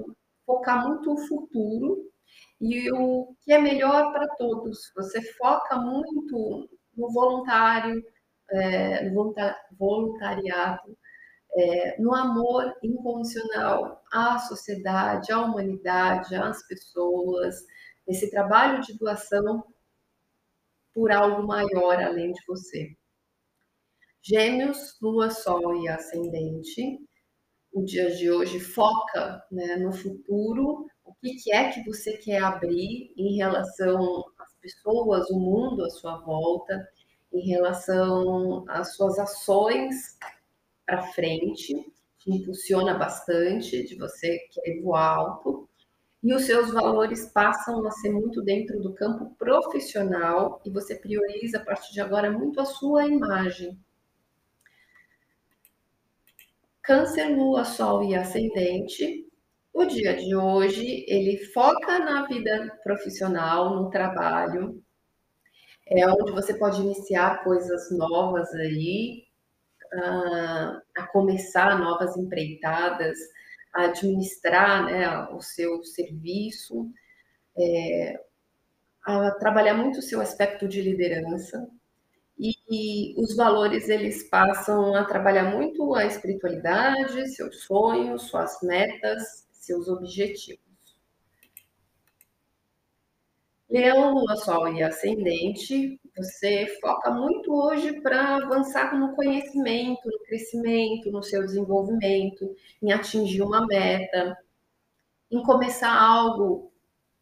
focar 0.46 0.88
muito 0.88 1.14
o 1.14 1.28
futuro 1.28 2.12
e 2.62 2.92
o 2.92 3.36
que 3.42 3.54
é 3.54 3.58
melhor 3.60 4.12
para 4.12 4.28
todos. 4.36 4.92
Você 4.96 5.22
foca 5.34 5.78
muito 5.78 6.70
no 6.96 7.12
voluntário, 7.12 8.04
é, 8.52 9.10
no 9.10 9.34
voluntariado, 9.78 10.98
é, 11.56 12.02
no 12.02 12.14
amor 12.14 12.76
incondicional 12.84 14.04
à 14.12 14.38
sociedade, 14.40 15.32
à 15.32 15.42
humanidade, 15.42 16.36
às 16.36 16.66
pessoas, 16.68 17.66
nesse 18.08 18.30
trabalho 18.30 18.82
de 18.82 18.98
doação 18.98 19.64
por 20.94 21.12
algo 21.12 21.46
maior 21.46 22.02
além 22.02 22.32
de 22.32 22.42
você. 22.48 22.96
Gêmeos, 24.22 24.98
Lua, 25.02 25.30
Sol 25.30 25.84
e 25.84 25.88
Ascendente. 25.88 27.00
O 27.72 27.84
dia 27.84 28.10
de 28.16 28.32
hoje 28.32 28.60
foca 28.60 29.46
né, 29.52 29.76
no 29.76 29.92
futuro, 29.92 30.88
o 31.04 31.14
que, 31.16 31.36
que 31.36 31.54
é 31.54 31.72
que 31.72 31.84
você 31.84 32.18
quer 32.18 32.42
abrir 32.42 33.14
em 33.18 33.36
relação 33.36 34.26
às 34.40 34.54
pessoas, 34.56 35.30
o 35.30 35.38
mundo 35.38 35.84
à 35.84 35.90
sua 35.90 36.18
volta, 36.22 36.88
em 37.36 37.48
relação 37.48 38.64
às 38.70 38.96
suas 38.96 39.20
ações 39.20 40.18
para 40.86 41.02
frente, 41.08 41.74
te 42.18 42.32
impulsiona 42.32 42.94
bastante 42.94 43.84
de 43.86 43.96
você 43.96 44.40
querer 44.52 44.82
voar 44.82 45.18
alto. 45.18 45.68
E 46.24 46.34
os 46.34 46.46
seus 46.46 46.72
valores 46.72 47.28
passam 47.28 47.86
a 47.86 47.92
ser 47.92 48.12
muito 48.12 48.42
dentro 48.42 48.82
do 48.82 48.94
campo 48.94 49.36
profissional 49.38 50.62
e 50.66 50.70
você 50.70 50.96
prioriza 50.96 51.58
a 51.58 51.64
partir 51.64 51.94
de 51.94 52.02
agora 52.02 52.32
muito 52.32 52.60
a 52.60 52.66
sua 52.66 53.06
imagem. 53.06 53.78
Câncer, 56.82 57.36
Lua, 57.36 57.66
Sol 57.66 58.04
e 58.04 58.16
Ascendente. 58.16 59.28
O 59.74 59.86
dia 59.86 60.16
de 60.16 60.36
hoje 60.36 61.04
ele 61.08 61.38
foca 61.48 62.00
na 62.00 62.26
vida 62.26 62.80
profissional, 62.82 63.76
no 63.76 63.90
trabalho, 63.90 64.82
é 65.88 66.08
onde 66.08 66.32
você 66.32 66.54
pode 66.54 66.82
iniciar 66.82 67.44
coisas 67.44 67.92
novas 67.92 68.52
aí, 68.56 69.24
a, 69.94 70.82
a 70.98 71.08
começar 71.08 71.78
novas 71.80 72.18
empreitadas, 72.18 73.18
a 73.74 73.84
administrar 73.86 74.86
né, 74.86 75.28
o 75.32 75.42
seu 75.42 75.84
serviço, 75.84 76.90
é, 77.58 78.20
a 79.06 79.32
trabalhar 79.32 79.76
muito 79.76 80.00
o 80.00 80.02
seu 80.02 80.22
aspecto 80.22 80.68
de 80.68 80.82
liderança. 80.82 81.68
E, 82.38 82.52
e, 82.70 83.22
os 83.22 83.36
valores 83.36 83.88
eles 83.88 84.30
passam 84.30 84.94
a 84.96 85.06
trabalhar 85.06 85.56
muito 85.56 85.96
a 85.96 86.06
espiritualidade, 86.06 87.30
seus 87.34 87.62
sonhos, 87.64 88.24
suas 88.24 88.62
metas, 88.62 89.48
seus 89.54 89.88
objetivos. 89.88 90.65
Leão, 93.70 94.14
Lua, 94.14 94.36
Sol 94.38 94.68
e 94.74 94.84
Ascendente, 94.84 96.00
você 96.16 96.68
foca 96.80 97.12
muito 97.12 97.52
hoje 97.54 98.00
para 98.02 98.36
avançar 98.38 98.98
no 98.98 99.16
conhecimento, 99.16 100.02
no 100.06 100.20
crescimento, 100.26 101.12
no 101.12 101.24
seu 101.24 101.42
desenvolvimento, 101.42 102.56
em 102.82 102.92
atingir 102.92 103.42
uma 103.42 103.66
meta, 103.66 104.38
em 105.32 105.42
começar 105.44 105.92
algo 105.92 106.72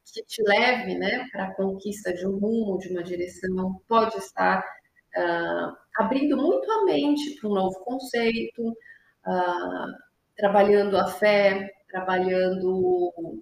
que 0.06 0.22
te 0.26 0.44
leve 0.44 0.96
né, 0.96 1.26
para 1.32 1.46
a 1.46 1.54
conquista 1.56 2.14
de 2.14 2.28
um 2.28 2.38
rumo, 2.38 2.78
de 2.78 2.90
uma 2.90 3.02
direção, 3.04 3.82
pode 3.88 4.18
estar 4.18 4.60
uh, 4.60 5.78
abrindo 5.96 6.36
muito 6.36 6.70
a 6.70 6.86
mente 6.86 7.40
para 7.40 7.50
um 7.50 7.54
novo 7.54 7.80
conceito, 7.86 8.70
uh, 8.70 9.94
trabalhando 10.36 10.98
a 10.98 11.08
fé, 11.08 11.72
trabalhando 11.88 13.42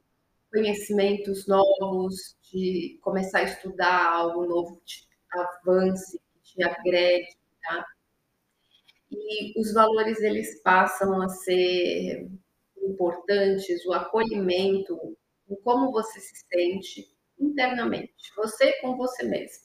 conhecimentos 0.51 1.47
novos, 1.47 2.35
de 2.51 2.99
começar 3.01 3.39
a 3.39 3.43
estudar 3.43 4.11
algo 4.11 4.45
novo 4.45 4.81
que 4.85 4.85
te 4.85 5.07
avance, 5.31 6.19
que 6.43 6.55
te 6.55 6.63
agregue, 6.63 7.37
tá? 7.61 7.85
E 9.09 9.59
os 9.59 9.73
valores, 9.73 10.19
eles 10.21 10.61
passam 10.61 11.21
a 11.21 11.29
ser 11.29 12.29
importantes, 12.77 13.85
o 13.85 13.93
acolhimento, 13.93 14.95
o 15.47 15.55
como 15.57 15.91
você 15.91 16.19
se 16.19 16.45
sente 16.51 17.07
internamente, 17.39 18.13
você 18.35 18.73
com 18.81 18.97
você 18.97 19.23
mesmo. 19.23 19.63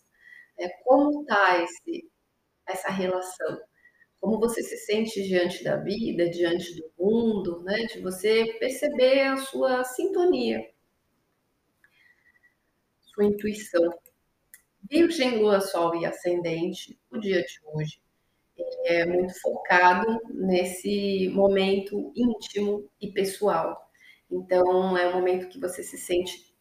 É, 0.58 0.68
como 0.84 1.22
está 1.22 1.64
essa 2.66 2.90
relação? 2.90 3.60
Como 4.20 4.38
você 4.40 4.62
se 4.62 4.76
sente 4.78 5.22
diante 5.22 5.62
da 5.62 5.76
vida, 5.76 6.28
diante 6.30 6.74
do 6.76 6.90
mundo, 6.98 7.62
né? 7.62 7.84
De 7.86 8.00
você 8.00 8.56
perceber 8.58 9.22
a 9.22 9.36
sua 9.36 9.84
sintonia 9.84 10.64
sua 13.16 13.24
intuição. 13.24 13.90
Virgem, 14.88 15.38
Lua, 15.38 15.60
Sol 15.60 15.96
e 15.96 16.04
Ascendente, 16.04 17.00
o 17.10 17.18
dia 17.18 17.42
de 17.42 17.58
hoje 17.64 17.98
é 18.84 19.04
muito 19.04 19.38
focado 19.40 20.20
nesse 20.32 21.28
momento 21.34 22.12
íntimo 22.14 22.88
e 23.00 23.10
pessoal. 23.10 23.90
Então, 24.30 24.96
é 24.96 25.08
um 25.08 25.14
momento 25.14 25.48
que 25.48 25.58
você 25.58 25.82
se 25.82 25.98
sente 25.98 26.54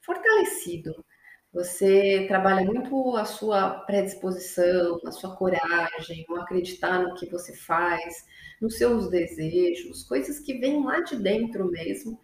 fortalecido. 0.00 1.04
Você 1.52 2.26
trabalha 2.28 2.64
muito 2.64 3.16
a 3.16 3.24
sua 3.24 3.80
predisposição, 3.80 5.00
a 5.04 5.10
sua 5.10 5.36
coragem, 5.36 6.24
o 6.28 6.36
acreditar 6.36 7.00
no 7.00 7.14
que 7.14 7.30
você 7.30 7.54
faz, 7.56 8.24
nos 8.60 8.76
seus 8.76 9.10
desejos, 9.10 10.04
coisas 10.04 10.40
que 10.40 10.58
vêm 10.58 10.84
lá 10.84 11.00
de 11.00 11.16
dentro 11.16 11.70
mesmo 11.70 12.20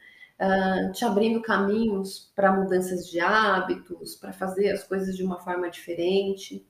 te 0.92 1.04
abrindo 1.04 1.40
caminhos 1.40 2.32
para 2.34 2.52
mudanças 2.52 3.08
de 3.08 3.20
hábitos, 3.20 4.16
para 4.16 4.32
fazer 4.32 4.70
as 4.70 4.82
coisas 4.82 5.16
de 5.16 5.22
uma 5.22 5.38
forma 5.38 5.70
diferente. 5.70 6.66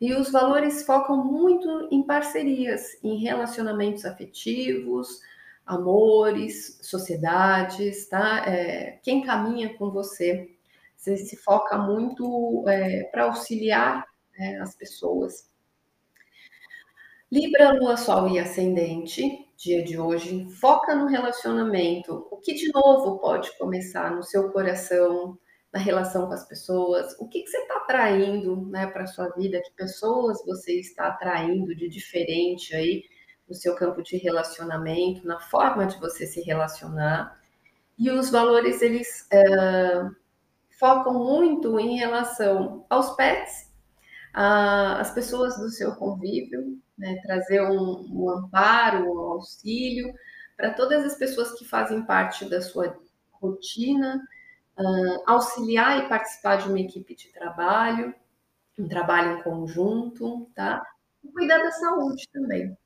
E 0.00 0.12
os 0.12 0.30
valores 0.30 0.84
focam 0.84 1.24
muito 1.24 1.88
em 1.90 2.02
parcerias, 2.02 3.02
em 3.02 3.16
relacionamentos 3.16 4.04
afetivos, 4.04 5.20
amores, 5.64 6.78
sociedades, 6.82 8.06
tá? 8.08 8.44
É, 8.46 8.98
quem 9.02 9.22
caminha 9.22 9.74
com 9.78 9.90
você, 9.90 10.50
você 10.96 11.16
se 11.16 11.36
foca 11.36 11.78
muito 11.78 12.64
é, 12.68 13.04
para 13.04 13.24
auxiliar 13.24 14.04
é, 14.38 14.58
as 14.58 14.74
pessoas. 14.74 15.48
Libra, 17.30 17.72
Lua, 17.72 17.96
Sol 17.96 18.28
e 18.28 18.38
Ascendente 18.38 19.43
dia 19.56 19.84
de 19.84 19.98
hoje, 19.98 20.48
foca 20.60 20.94
no 20.94 21.06
relacionamento. 21.06 22.26
O 22.30 22.38
que 22.38 22.54
de 22.54 22.70
novo 22.72 23.18
pode 23.18 23.56
começar 23.58 24.14
no 24.14 24.22
seu 24.22 24.50
coração, 24.50 25.38
na 25.72 25.78
relação 25.78 26.26
com 26.26 26.32
as 26.32 26.46
pessoas? 26.46 27.14
O 27.18 27.28
que, 27.28 27.42
que 27.42 27.50
você 27.50 27.58
está 27.58 27.76
atraindo 27.76 28.66
né, 28.66 28.86
para 28.86 29.04
a 29.04 29.06
sua 29.06 29.28
vida? 29.30 29.60
Que 29.60 29.72
pessoas 29.72 30.44
você 30.44 30.78
está 30.78 31.08
atraindo 31.08 31.74
de 31.74 31.88
diferente 31.88 32.74
aí 32.74 33.02
no 33.48 33.54
seu 33.54 33.74
campo 33.74 34.02
de 34.02 34.16
relacionamento, 34.16 35.26
na 35.26 35.40
forma 35.40 35.86
de 35.86 35.98
você 35.98 36.26
se 36.26 36.40
relacionar? 36.42 37.40
E 37.98 38.10
os 38.10 38.30
valores, 38.30 38.82
eles 38.82 39.26
é, 39.32 40.08
focam 40.78 41.14
muito 41.14 41.78
em 41.78 41.96
relação 41.96 42.84
aos 42.90 43.10
pets, 43.16 43.72
às 44.32 45.12
pessoas 45.12 45.56
do 45.56 45.70
seu 45.70 45.94
convívio, 45.94 46.78
né, 46.96 47.20
trazer 47.22 47.62
um, 47.62 48.06
um 48.10 48.30
amparo, 48.30 49.12
um 49.12 49.32
auxílio 49.32 50.12
para 50.56 50.72
todas 50.72 51.04
as 51.04 51.16
pessoas 51.16 51.52
que 51.58 51.64
fazem 51.64 52.04
parte 52.04 52.48
da 52.48 52.60
sua 52.60 52.96
rotina, 53.32 54.22
uh, 54.78 55.22
auxiliar 55.26 56.04
e 56.04 56.08
participar 56.08 56.56
de 56.56 56.68
uma 56.68 56.80
equipe 56.80 57.14
de 57.14 57.28
trabalho, 57.32 58.14
um 58.78 58.88
trabalho 58.88 59.38
em 59.38 59.42
conjunto, 59.42 60.50
tá? 60.54 60.82
E 61.22 61.28
cuidar 61.32 61.58
da 61.58 61.70
saúde 61.72 62.28
também. 62.32 62.76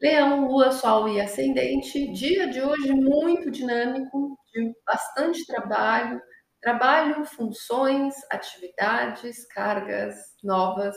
Leão, 0.00 0.46
Lua, 0.48 0.70
Sol 0.70 1.08
e 1.08 1.20
Ascendente, 1.20 2.12
dia 2.12 2.46
de 2.46 2.60
hoje 2.60 2.92
muito 2.92 3.50
dinâmico, 3.50 4.38
de 4.52 4.74
bastante 4.84 5.46
trabalho, 5.46 6.20
trabalho, 6.60 7.24
funções, 7.24 8.14
atividades, 8.30 9.46
cargas 9.46 10.14
novas, 10.42 10.96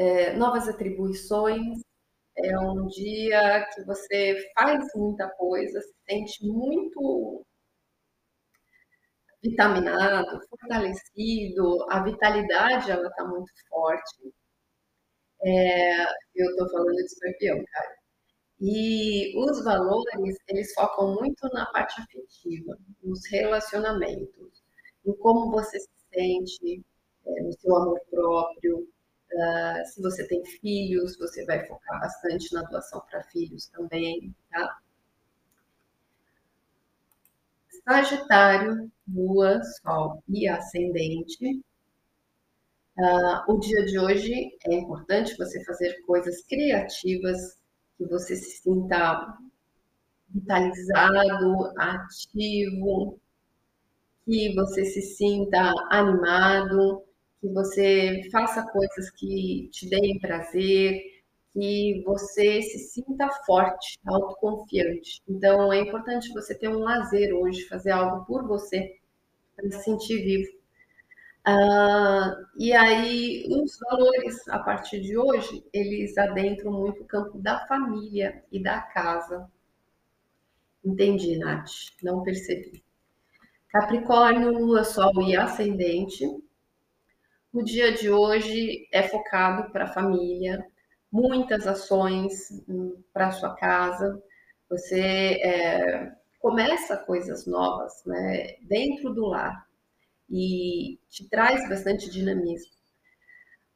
é, 0.00 0.32
novas 0.34 0.66
atribuições, 0.66 1.82
é 2.38 2.58
um 2.58 2.86
dia 2.86 3.66
que 3.74 3.84
você 3.84 4.34
faz 4.54 4.88
muita 4.94 5.28
coisa, 5.30 5.78
se 5.82 5.94
sente 6.08 6.46
muito 6.46 7.44
vitaminado, 9.42 10.40
fortalecido, 10.48 11.86
a 11.90 12.02
vitalidade 12.02 12.90
ela 12.90 13.10
tá 13.10 13.24
muito 13.26 13.52
forte. 13.68 14.32
É, 15.42 16.02
eu 16.34 16.56
tô 16.56 16.68
falando 16.70 16.96
de 16.96 17.04
escorpião, 17.04 17.62
cara. 17.70 17.96
E 18.60 19.38
os 19.38 19.64
valores, 19.64 20.36
eles 20.48 20.72
focam 20.74 21.14
muito 21.14 21.46
na 21.52 21.66
parte 21.72 22.00
afetiva, 22.00 22.78
nos 23.02 23.20
relacionamentos, 23.30 24.62
em 25.04 25.14
como 25.16 25.50
você 25.50 25.78
se 25.78 25.90
sente, 26.12 26.82
é, 27.26 27.42
no 27.42 27.52
seu 27.52 27.76
amor 27.76 28.00
próprio. 28.10 28.88
Se 29.86 30.02
você 30.02 30.26
tem 30.26 30.44
filhos, 30.44 31.16
você 31.16 31.44
vai 31.44 31.66
focar 31.66 32.00
bastante 32.00 32.52
na 32.52 32.62
doação 32.62 33.00
para 33.08 33.22
filhos 33.24 33.66
também, 33.66 34.34
tá? 34.50 34.80
Sagitário, 37.84 38.90
Lua, 39.08 39.62
Sol 39.64 40.22
e 40.28 40.48
Ascendente. 40.48 41.62
Uh, 42.98 43.52
o 43.52 43.58
dia 43.58 43.84
de 43.86 43.98
hoje 43.98 44.58
é 44.66 44.74
importante 44.74 45.36
você 45.36 45.64
fazer 45.64 46.02
coisas 46.02 46.42
criativas, 46.42 47.58
que 47.96 48.04
você 48.04 48.36
se 48.36 48.62
sinta 48.62 49.38
vitalizado, 50.28 51.72
ativo, 51.78 53.18
que 54.24 54.54
você 54.54 54.84
se 54.84 55.02
sinta 55.02 55.72
animado, 55.90 57.02
que 57.40 57.48
você 57.48 58.28
faça 58.30 58.62
coisas 58.70 59.10
que 59.10 59.68
te 59.72 59.88
deem 59.88 60.18
prazer, 60.18 61.00
que 61.52 62.02
você 62.04 62.62
se 62.62 62.78
sinta 62.78 63.28
forte, 63.46 63.98
autoconfiante. 64.06 65.22
Então, 65.28 65.72
é 65.72 65.80
importante 65.80 66.32
você 66.32 66.54
ter 66.54 66.68
um 66.68 66.78
lazer 66.80 67.34
hoje, 67.34 67.66
fazer 67.68 67.90
algo 67.90 68.24
por 68.26 68.46
você, 68.46 68.96
para 69.56 69.70
se 69.72 69.84
sentir 69.84 70.22
vivo. 70.22 70.52
Ah, 71.44 72.36
e 72.56 72.72
aí, 72.72 73.44
os 73.48 73.78
valores, 73.80 74.46
a 74.48 74.58
partir 74.58 75.00
de 75.00 75.16
hoje, 75.16 75.64
eles 75.72 76.16
adentram 76.18 76.72
muito 76.72 77.02
o 77.02 77.06
campo 77.06 77.38
da 77.38 77.66
família 77.66 78.44
e 78.52 78.62
da 78.62 78.80
casa. 78.80 79.50
Entendi, 80.84 81.38
Nath, 81.38 81.70
não 82.02 82.22
percebi. 82.22 82.82
Capricórnio, 83.70 84.52
Lua, 84.52 84.84
Sol 84.84 85.22
e 85.22 85.36
Ascendente. 85.36 86.26
O 87.52 87.64
dia 87.64 87.92
de 87.92 88.08
hoje 88.08 88.88
é 88.92 89.02
focado 89.08 89.72
para 89.72 89.84
a 89.84 89.92
família, 89.92 90.64
muitas 91.10 91.66
ações 91.66 92.32
hum, 92.68 93.02
para 93.12 93.32
sua 93.32 93.56
casa. 93.56 94.22
Você 94.68 95.40
é, 95.42 96.12
começa 96.38 96.96
coisas 96.96 97.46
novas 97.46 98.04
né, 98.06 98.56
dentro 98.62 99.12
do 99.12 99.26
lar 99.26 99.66
e 100.30 101.00
te 101.08 101.28
traz 101.28 101.68
bastante 101.68 102.08
dinamismo. 102.08 102.70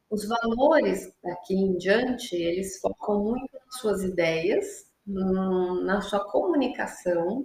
Os 0.09 0.25
valores 0.29 1.13
daqui 1.21 1.55
em 1.55 1.77
diante, 1.77 2.37
eles 2.37 2.79
focam 2.79 3.25
muito 3.25 3.53
nas 3.53 3.81
suas 3.81 4.05
ideias, 4.05 4.87
na 5.05 6.01
sua 6.01 6.31
comunicação, 6.31 7.45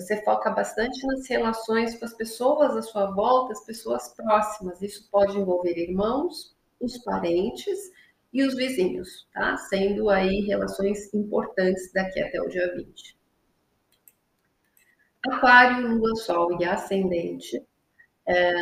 você 0.00 0.22
foca 0.22 0.50
bastante 0.50 1.04
nas 1.06 1.28
relações 1.28 1.98
com 1.98 2.04
as 2.04 2.14
pessoas 2.14 2.76
à 2.76 2.82
sua 2.82 3.10
volta, 3.10 3.52
as 3.52 3.64
pessoas 3.64 4.08
próximas. 4.14 4.80
Isso 4.80 5.08
pode 5.10 5.36
envolver 5.36 5.76
irmãos, 5.76 6.56
os 6.80 6.98
parentes 6.98 7.90
e 8.32 8.42
os 8.42 8.54
vizinhos, 8.54 9.26
tá? 9.32 9.56
Sendo 9.56 10.08
aí 10.08 10.40
relações 10.46 11.12
importantes 11.12 11.92
daqui 11.92 12.20
até 12.20 12.40
o 12.40 12.48
dia 12.48 12.74
20. 12.76 13.18
Aquário, 15.26 15.88
Lua, 15.88 16.14
Sol 16.16 16.60
e 16.60 16.64
Ascendente. 16.64 17.62
É... 18.26 18.52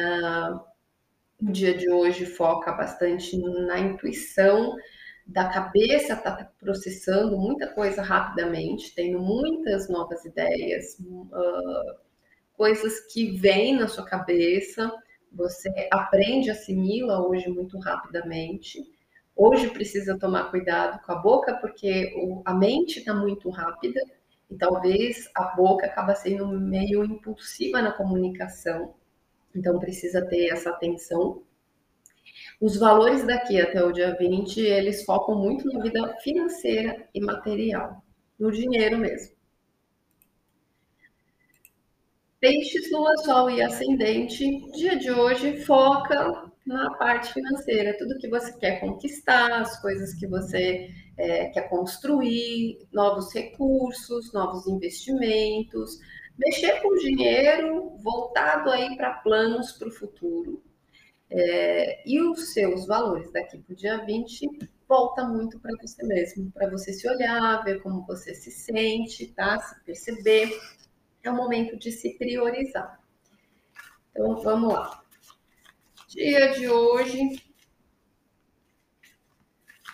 O 1.38 1.53
dia 1.53 1.77
de 1.77 1.90
hoje 1.90 2.25
foca 2.25 2.72
bastante 2.72 3.37
na 3.37 3.79
intuição 3.79 4.75
da 5.26 5.48
cabeça 5.48 6.12
está 6.12 6.50
processando 6.60 7.36
muita 7.36 7.66
coisa 7.66 8.00
rapidamente, 8.00 8.94
tendo 8.94 9.18
muitas 9.18 9.88
novas 9.88 10.24
ideias, 10.24 10.98
uh, 11.00 11.98
coisas 12.54 13.00
que 13.12 13.32
vêm 13.32 13.74
na 13.74 13.88
sua 13.88 14.04
cabeça, 14.04 14.90
você 15.32 15.68
aprende, 15.90 16.48
assimila 16.48 17.26
hoje 17.26 17.48
muito 17.48 17.76
rapidamente. 17.78 18.80
Hoje 19.34 19.68
precisa 19.68 20.18
tomar 20.18 20.50
cuidado 20.50 21.04
com 21.04 21.12
a 21.12 21.16
boca, 21.16 21.54
porque 21.60 22.14
o, 22.16 22.40
a 22.44 22.54
mente 22.54 23.00
está 23.00 23.12
muito 23.12 23.50
rápida 23.50 24.00
e 24.48 24.56
talvez 24.56 25.28
a 25.34 25.56
boca 25.56 25.86
acaba 25.86 26.14
sendo 26.14 26.46
meio 26.48 27.04
impulsiva 27.04 27.82
na 27.82 27.92
comunicação. 27.92 28.94
Então 29.54 29.78
precisa 29.80 30.24
ter 30.24 30.52
essa 30.52 30.70
atenção 30.70 31.42
os 32.60 32.76
valores 32.76 33.26
daqui 33.26 33.60
até 33.60 33.84
o 33.84 33.92
dia 33.92 34.16
20, 34.16 34.60
eles 34.60 35.04
focam 35.04 35.36
muito 35.36 35.66
na 35.72 35.82
vida 35.82 36.16
financeira 36.22 37.08
e 37.14 37.20
material, 37.20 38.02
no 38.38 38.50
dinheiro 38.50 38.98
mesmo. 38.98 39.36
Peixes, 42.40 42.90
Lua, 42.92 43.16
Sol 43.18 43.50
e 43.50 43.62
Ascendente, 43.62 44.70
dia 44.72 44.96
de 44.96 45.10
hoje 45.10 45.64
foca 45.64 46.50
na 46.66 46.90
parte 46.94 47.32
financeira, 47.32 47.96
tudo 47.96 48.18
que 48.18 48.28
você 48.28 48.52
quer 48.58 48.80
conquistar, 48.80 49.60
as 49.60 49.80
coisas 49.80 50.14
que 50.14 50.26
você 50.26 50.90
é, 51.16 51.46
quer 51.46 51.68
construir, 51.68 52.78
novos 52.92 53.32
recursos, 53.32 54.32
novos 54.32 54.66
investimentos, 54.66 55.98
mexer 56.36 56.82
com 56.82 56.94
dinheiro 56.96 57.96
voltado 58.02 58.70
aí 58.70 58.96
para 58.96 59.14
planos 59.14 59.72
para 59.72 59.88
o 59.88 59.92
futuro. 59.92 60.62
É, 61.28 62.08
e 62.08 62.20
os 62.20 62.52
seus 62.52 62.86
valores 62.86 63.32
daqui 63.32 63.58
para 63.58 63.72
o 63.72 63.76
dia 63.76 64.04
20 64.04 64.48
volta 64.88 65.24
muito 65.24 65.58
para 65.58 65.72
você 65.80 66.04
mesmo, 66.06 66.50
para 66.52 66.70
você 66.70 66.92
se 66.92 67.08
olhar, 67.08 67.64
ver 67.64 67.82
como 67.82 68.06
você 68.06 68.34
se 68.34 68.50
sente, 68.50 69.26
tá? 69.32 69.58
Se 69.58 69.80
perceber. 69.84 70.50
É 71.22 71.30
o 71.30 71.34
momento 71.34 71.76
de 71.76 71.90
se 71.90 72.16
priorizar. 72.16 73.00
Então 74.10 74.40
vamos 74.42 74.72
lá. 74.72 75.02
Dia 76.08 76.52
de 76.52 76.68
hoje, 76.68 77.42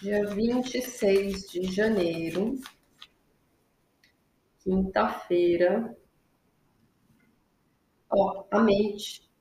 dia 0.03 0.27
26 0.27 1.51
de 1.51 1.63
janeiro, 1.73 2.61
quinta-feira. 4.63 5.97
Ó, 8.11 8.45
a 8.51 8.61
mente 8.61 9.32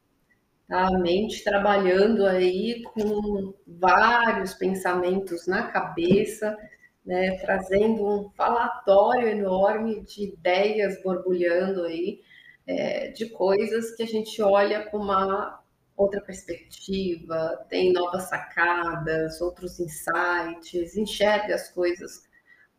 a 0.72 0.90
mente 0.98 1.44
trabalhando 1.44 2.26
aí 2.26 2.82
com 2.84 3.54
vários 3.68 4.54
pensamentos 4.54 5.46
na 5.46 5.64
cabeça, 5.68 6.58
né, 7.06 7.38
trazendo 7.40 8.06
um 8.08 8.30
falatório 8.32 9.28
enorme 9.28 10.02
de 10.06 10.30
ideias 10.30 11.02
borbulhando 11.04 11.84
aí, 11.84 12.22
é, 12.66 13.10
de 13.10 13.28
coisas 13.30 13.92
que 13.96 14.04
a 14.04 14.08
gente 14.08 14.42
olha 14.42 14.86
com 14.86 14.98
uma 14.98 15.62
outra 15.98 16.22
perspectiva, 16.22 17.66
tem 17.70 17.92
novas 17.92 18.30
sacadas, 18.30 19.42
outros 19.42 19.78
insights, 19.78 20.96
enxerga 20.96 21.56
as 21.56 21.70
coisas 21.70 22.24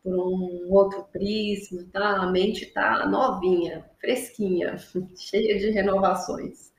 por 0.03 0.15
um 0.15 0.67
outro 0.73 1.03
prisma, 1.11 1.85
tá? 1.93 2.23
A 2.23 2.31
mente 2.31 2.65
tá 2.67 3.05
novinha, 3.07 3.85
fresquinha, 3.99 4.77
cheia 5.15 5.59
de 5.59 5.69
renovações, 5.69 6.73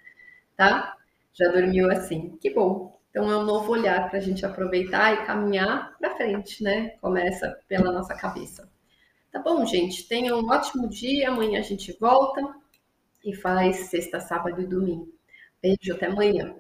tá? 0.57 0.97
Já 1.35 1.49
dormiu 1.51 1.91
assim. 1.91 2.37
Que 2.41 2.51
bom. 2.51 2.99
Então 3.11 3.31
é 3.31 3.37
um 3.39 3.45
novo 3.45 3.73
olhar 3.73 4.09
para 4.09 4.19
a 4.19 4.23
gente 4.23 4.45
aproveitar 4.45 5.13
e 5.15 5.27
caminhar 5.27 5.97
para 5.99 6.17
frente, 6.17 6.63
né? 6.63 6.91
Começa 7.01 7.59
pela 7.69 7.93
nossa 7.93 8.15
cabeça. 8.15 8.69
Tá 9.33 9.41
bom, 9.41 9.65
gente? 9.67 10.09
Tenha 10.09 10.37
um 10.37 10.49
ótimo 10.49 10.89
dia. 10.89 11.29
Amanhã 11.31 11.61
a 11.61 11.63
gente 11.63 11.97
volta 12.01 12.41
e 13.25 13.35
faz 13.35 13.89
sexta, 13.91 14.21
sábado 14.21 14.61
e 14.63 14.67
domingo. 14.67 15.09
Beijo, 15.63 15.95
até 15.95 16.07
amanhã. 16.07 16.55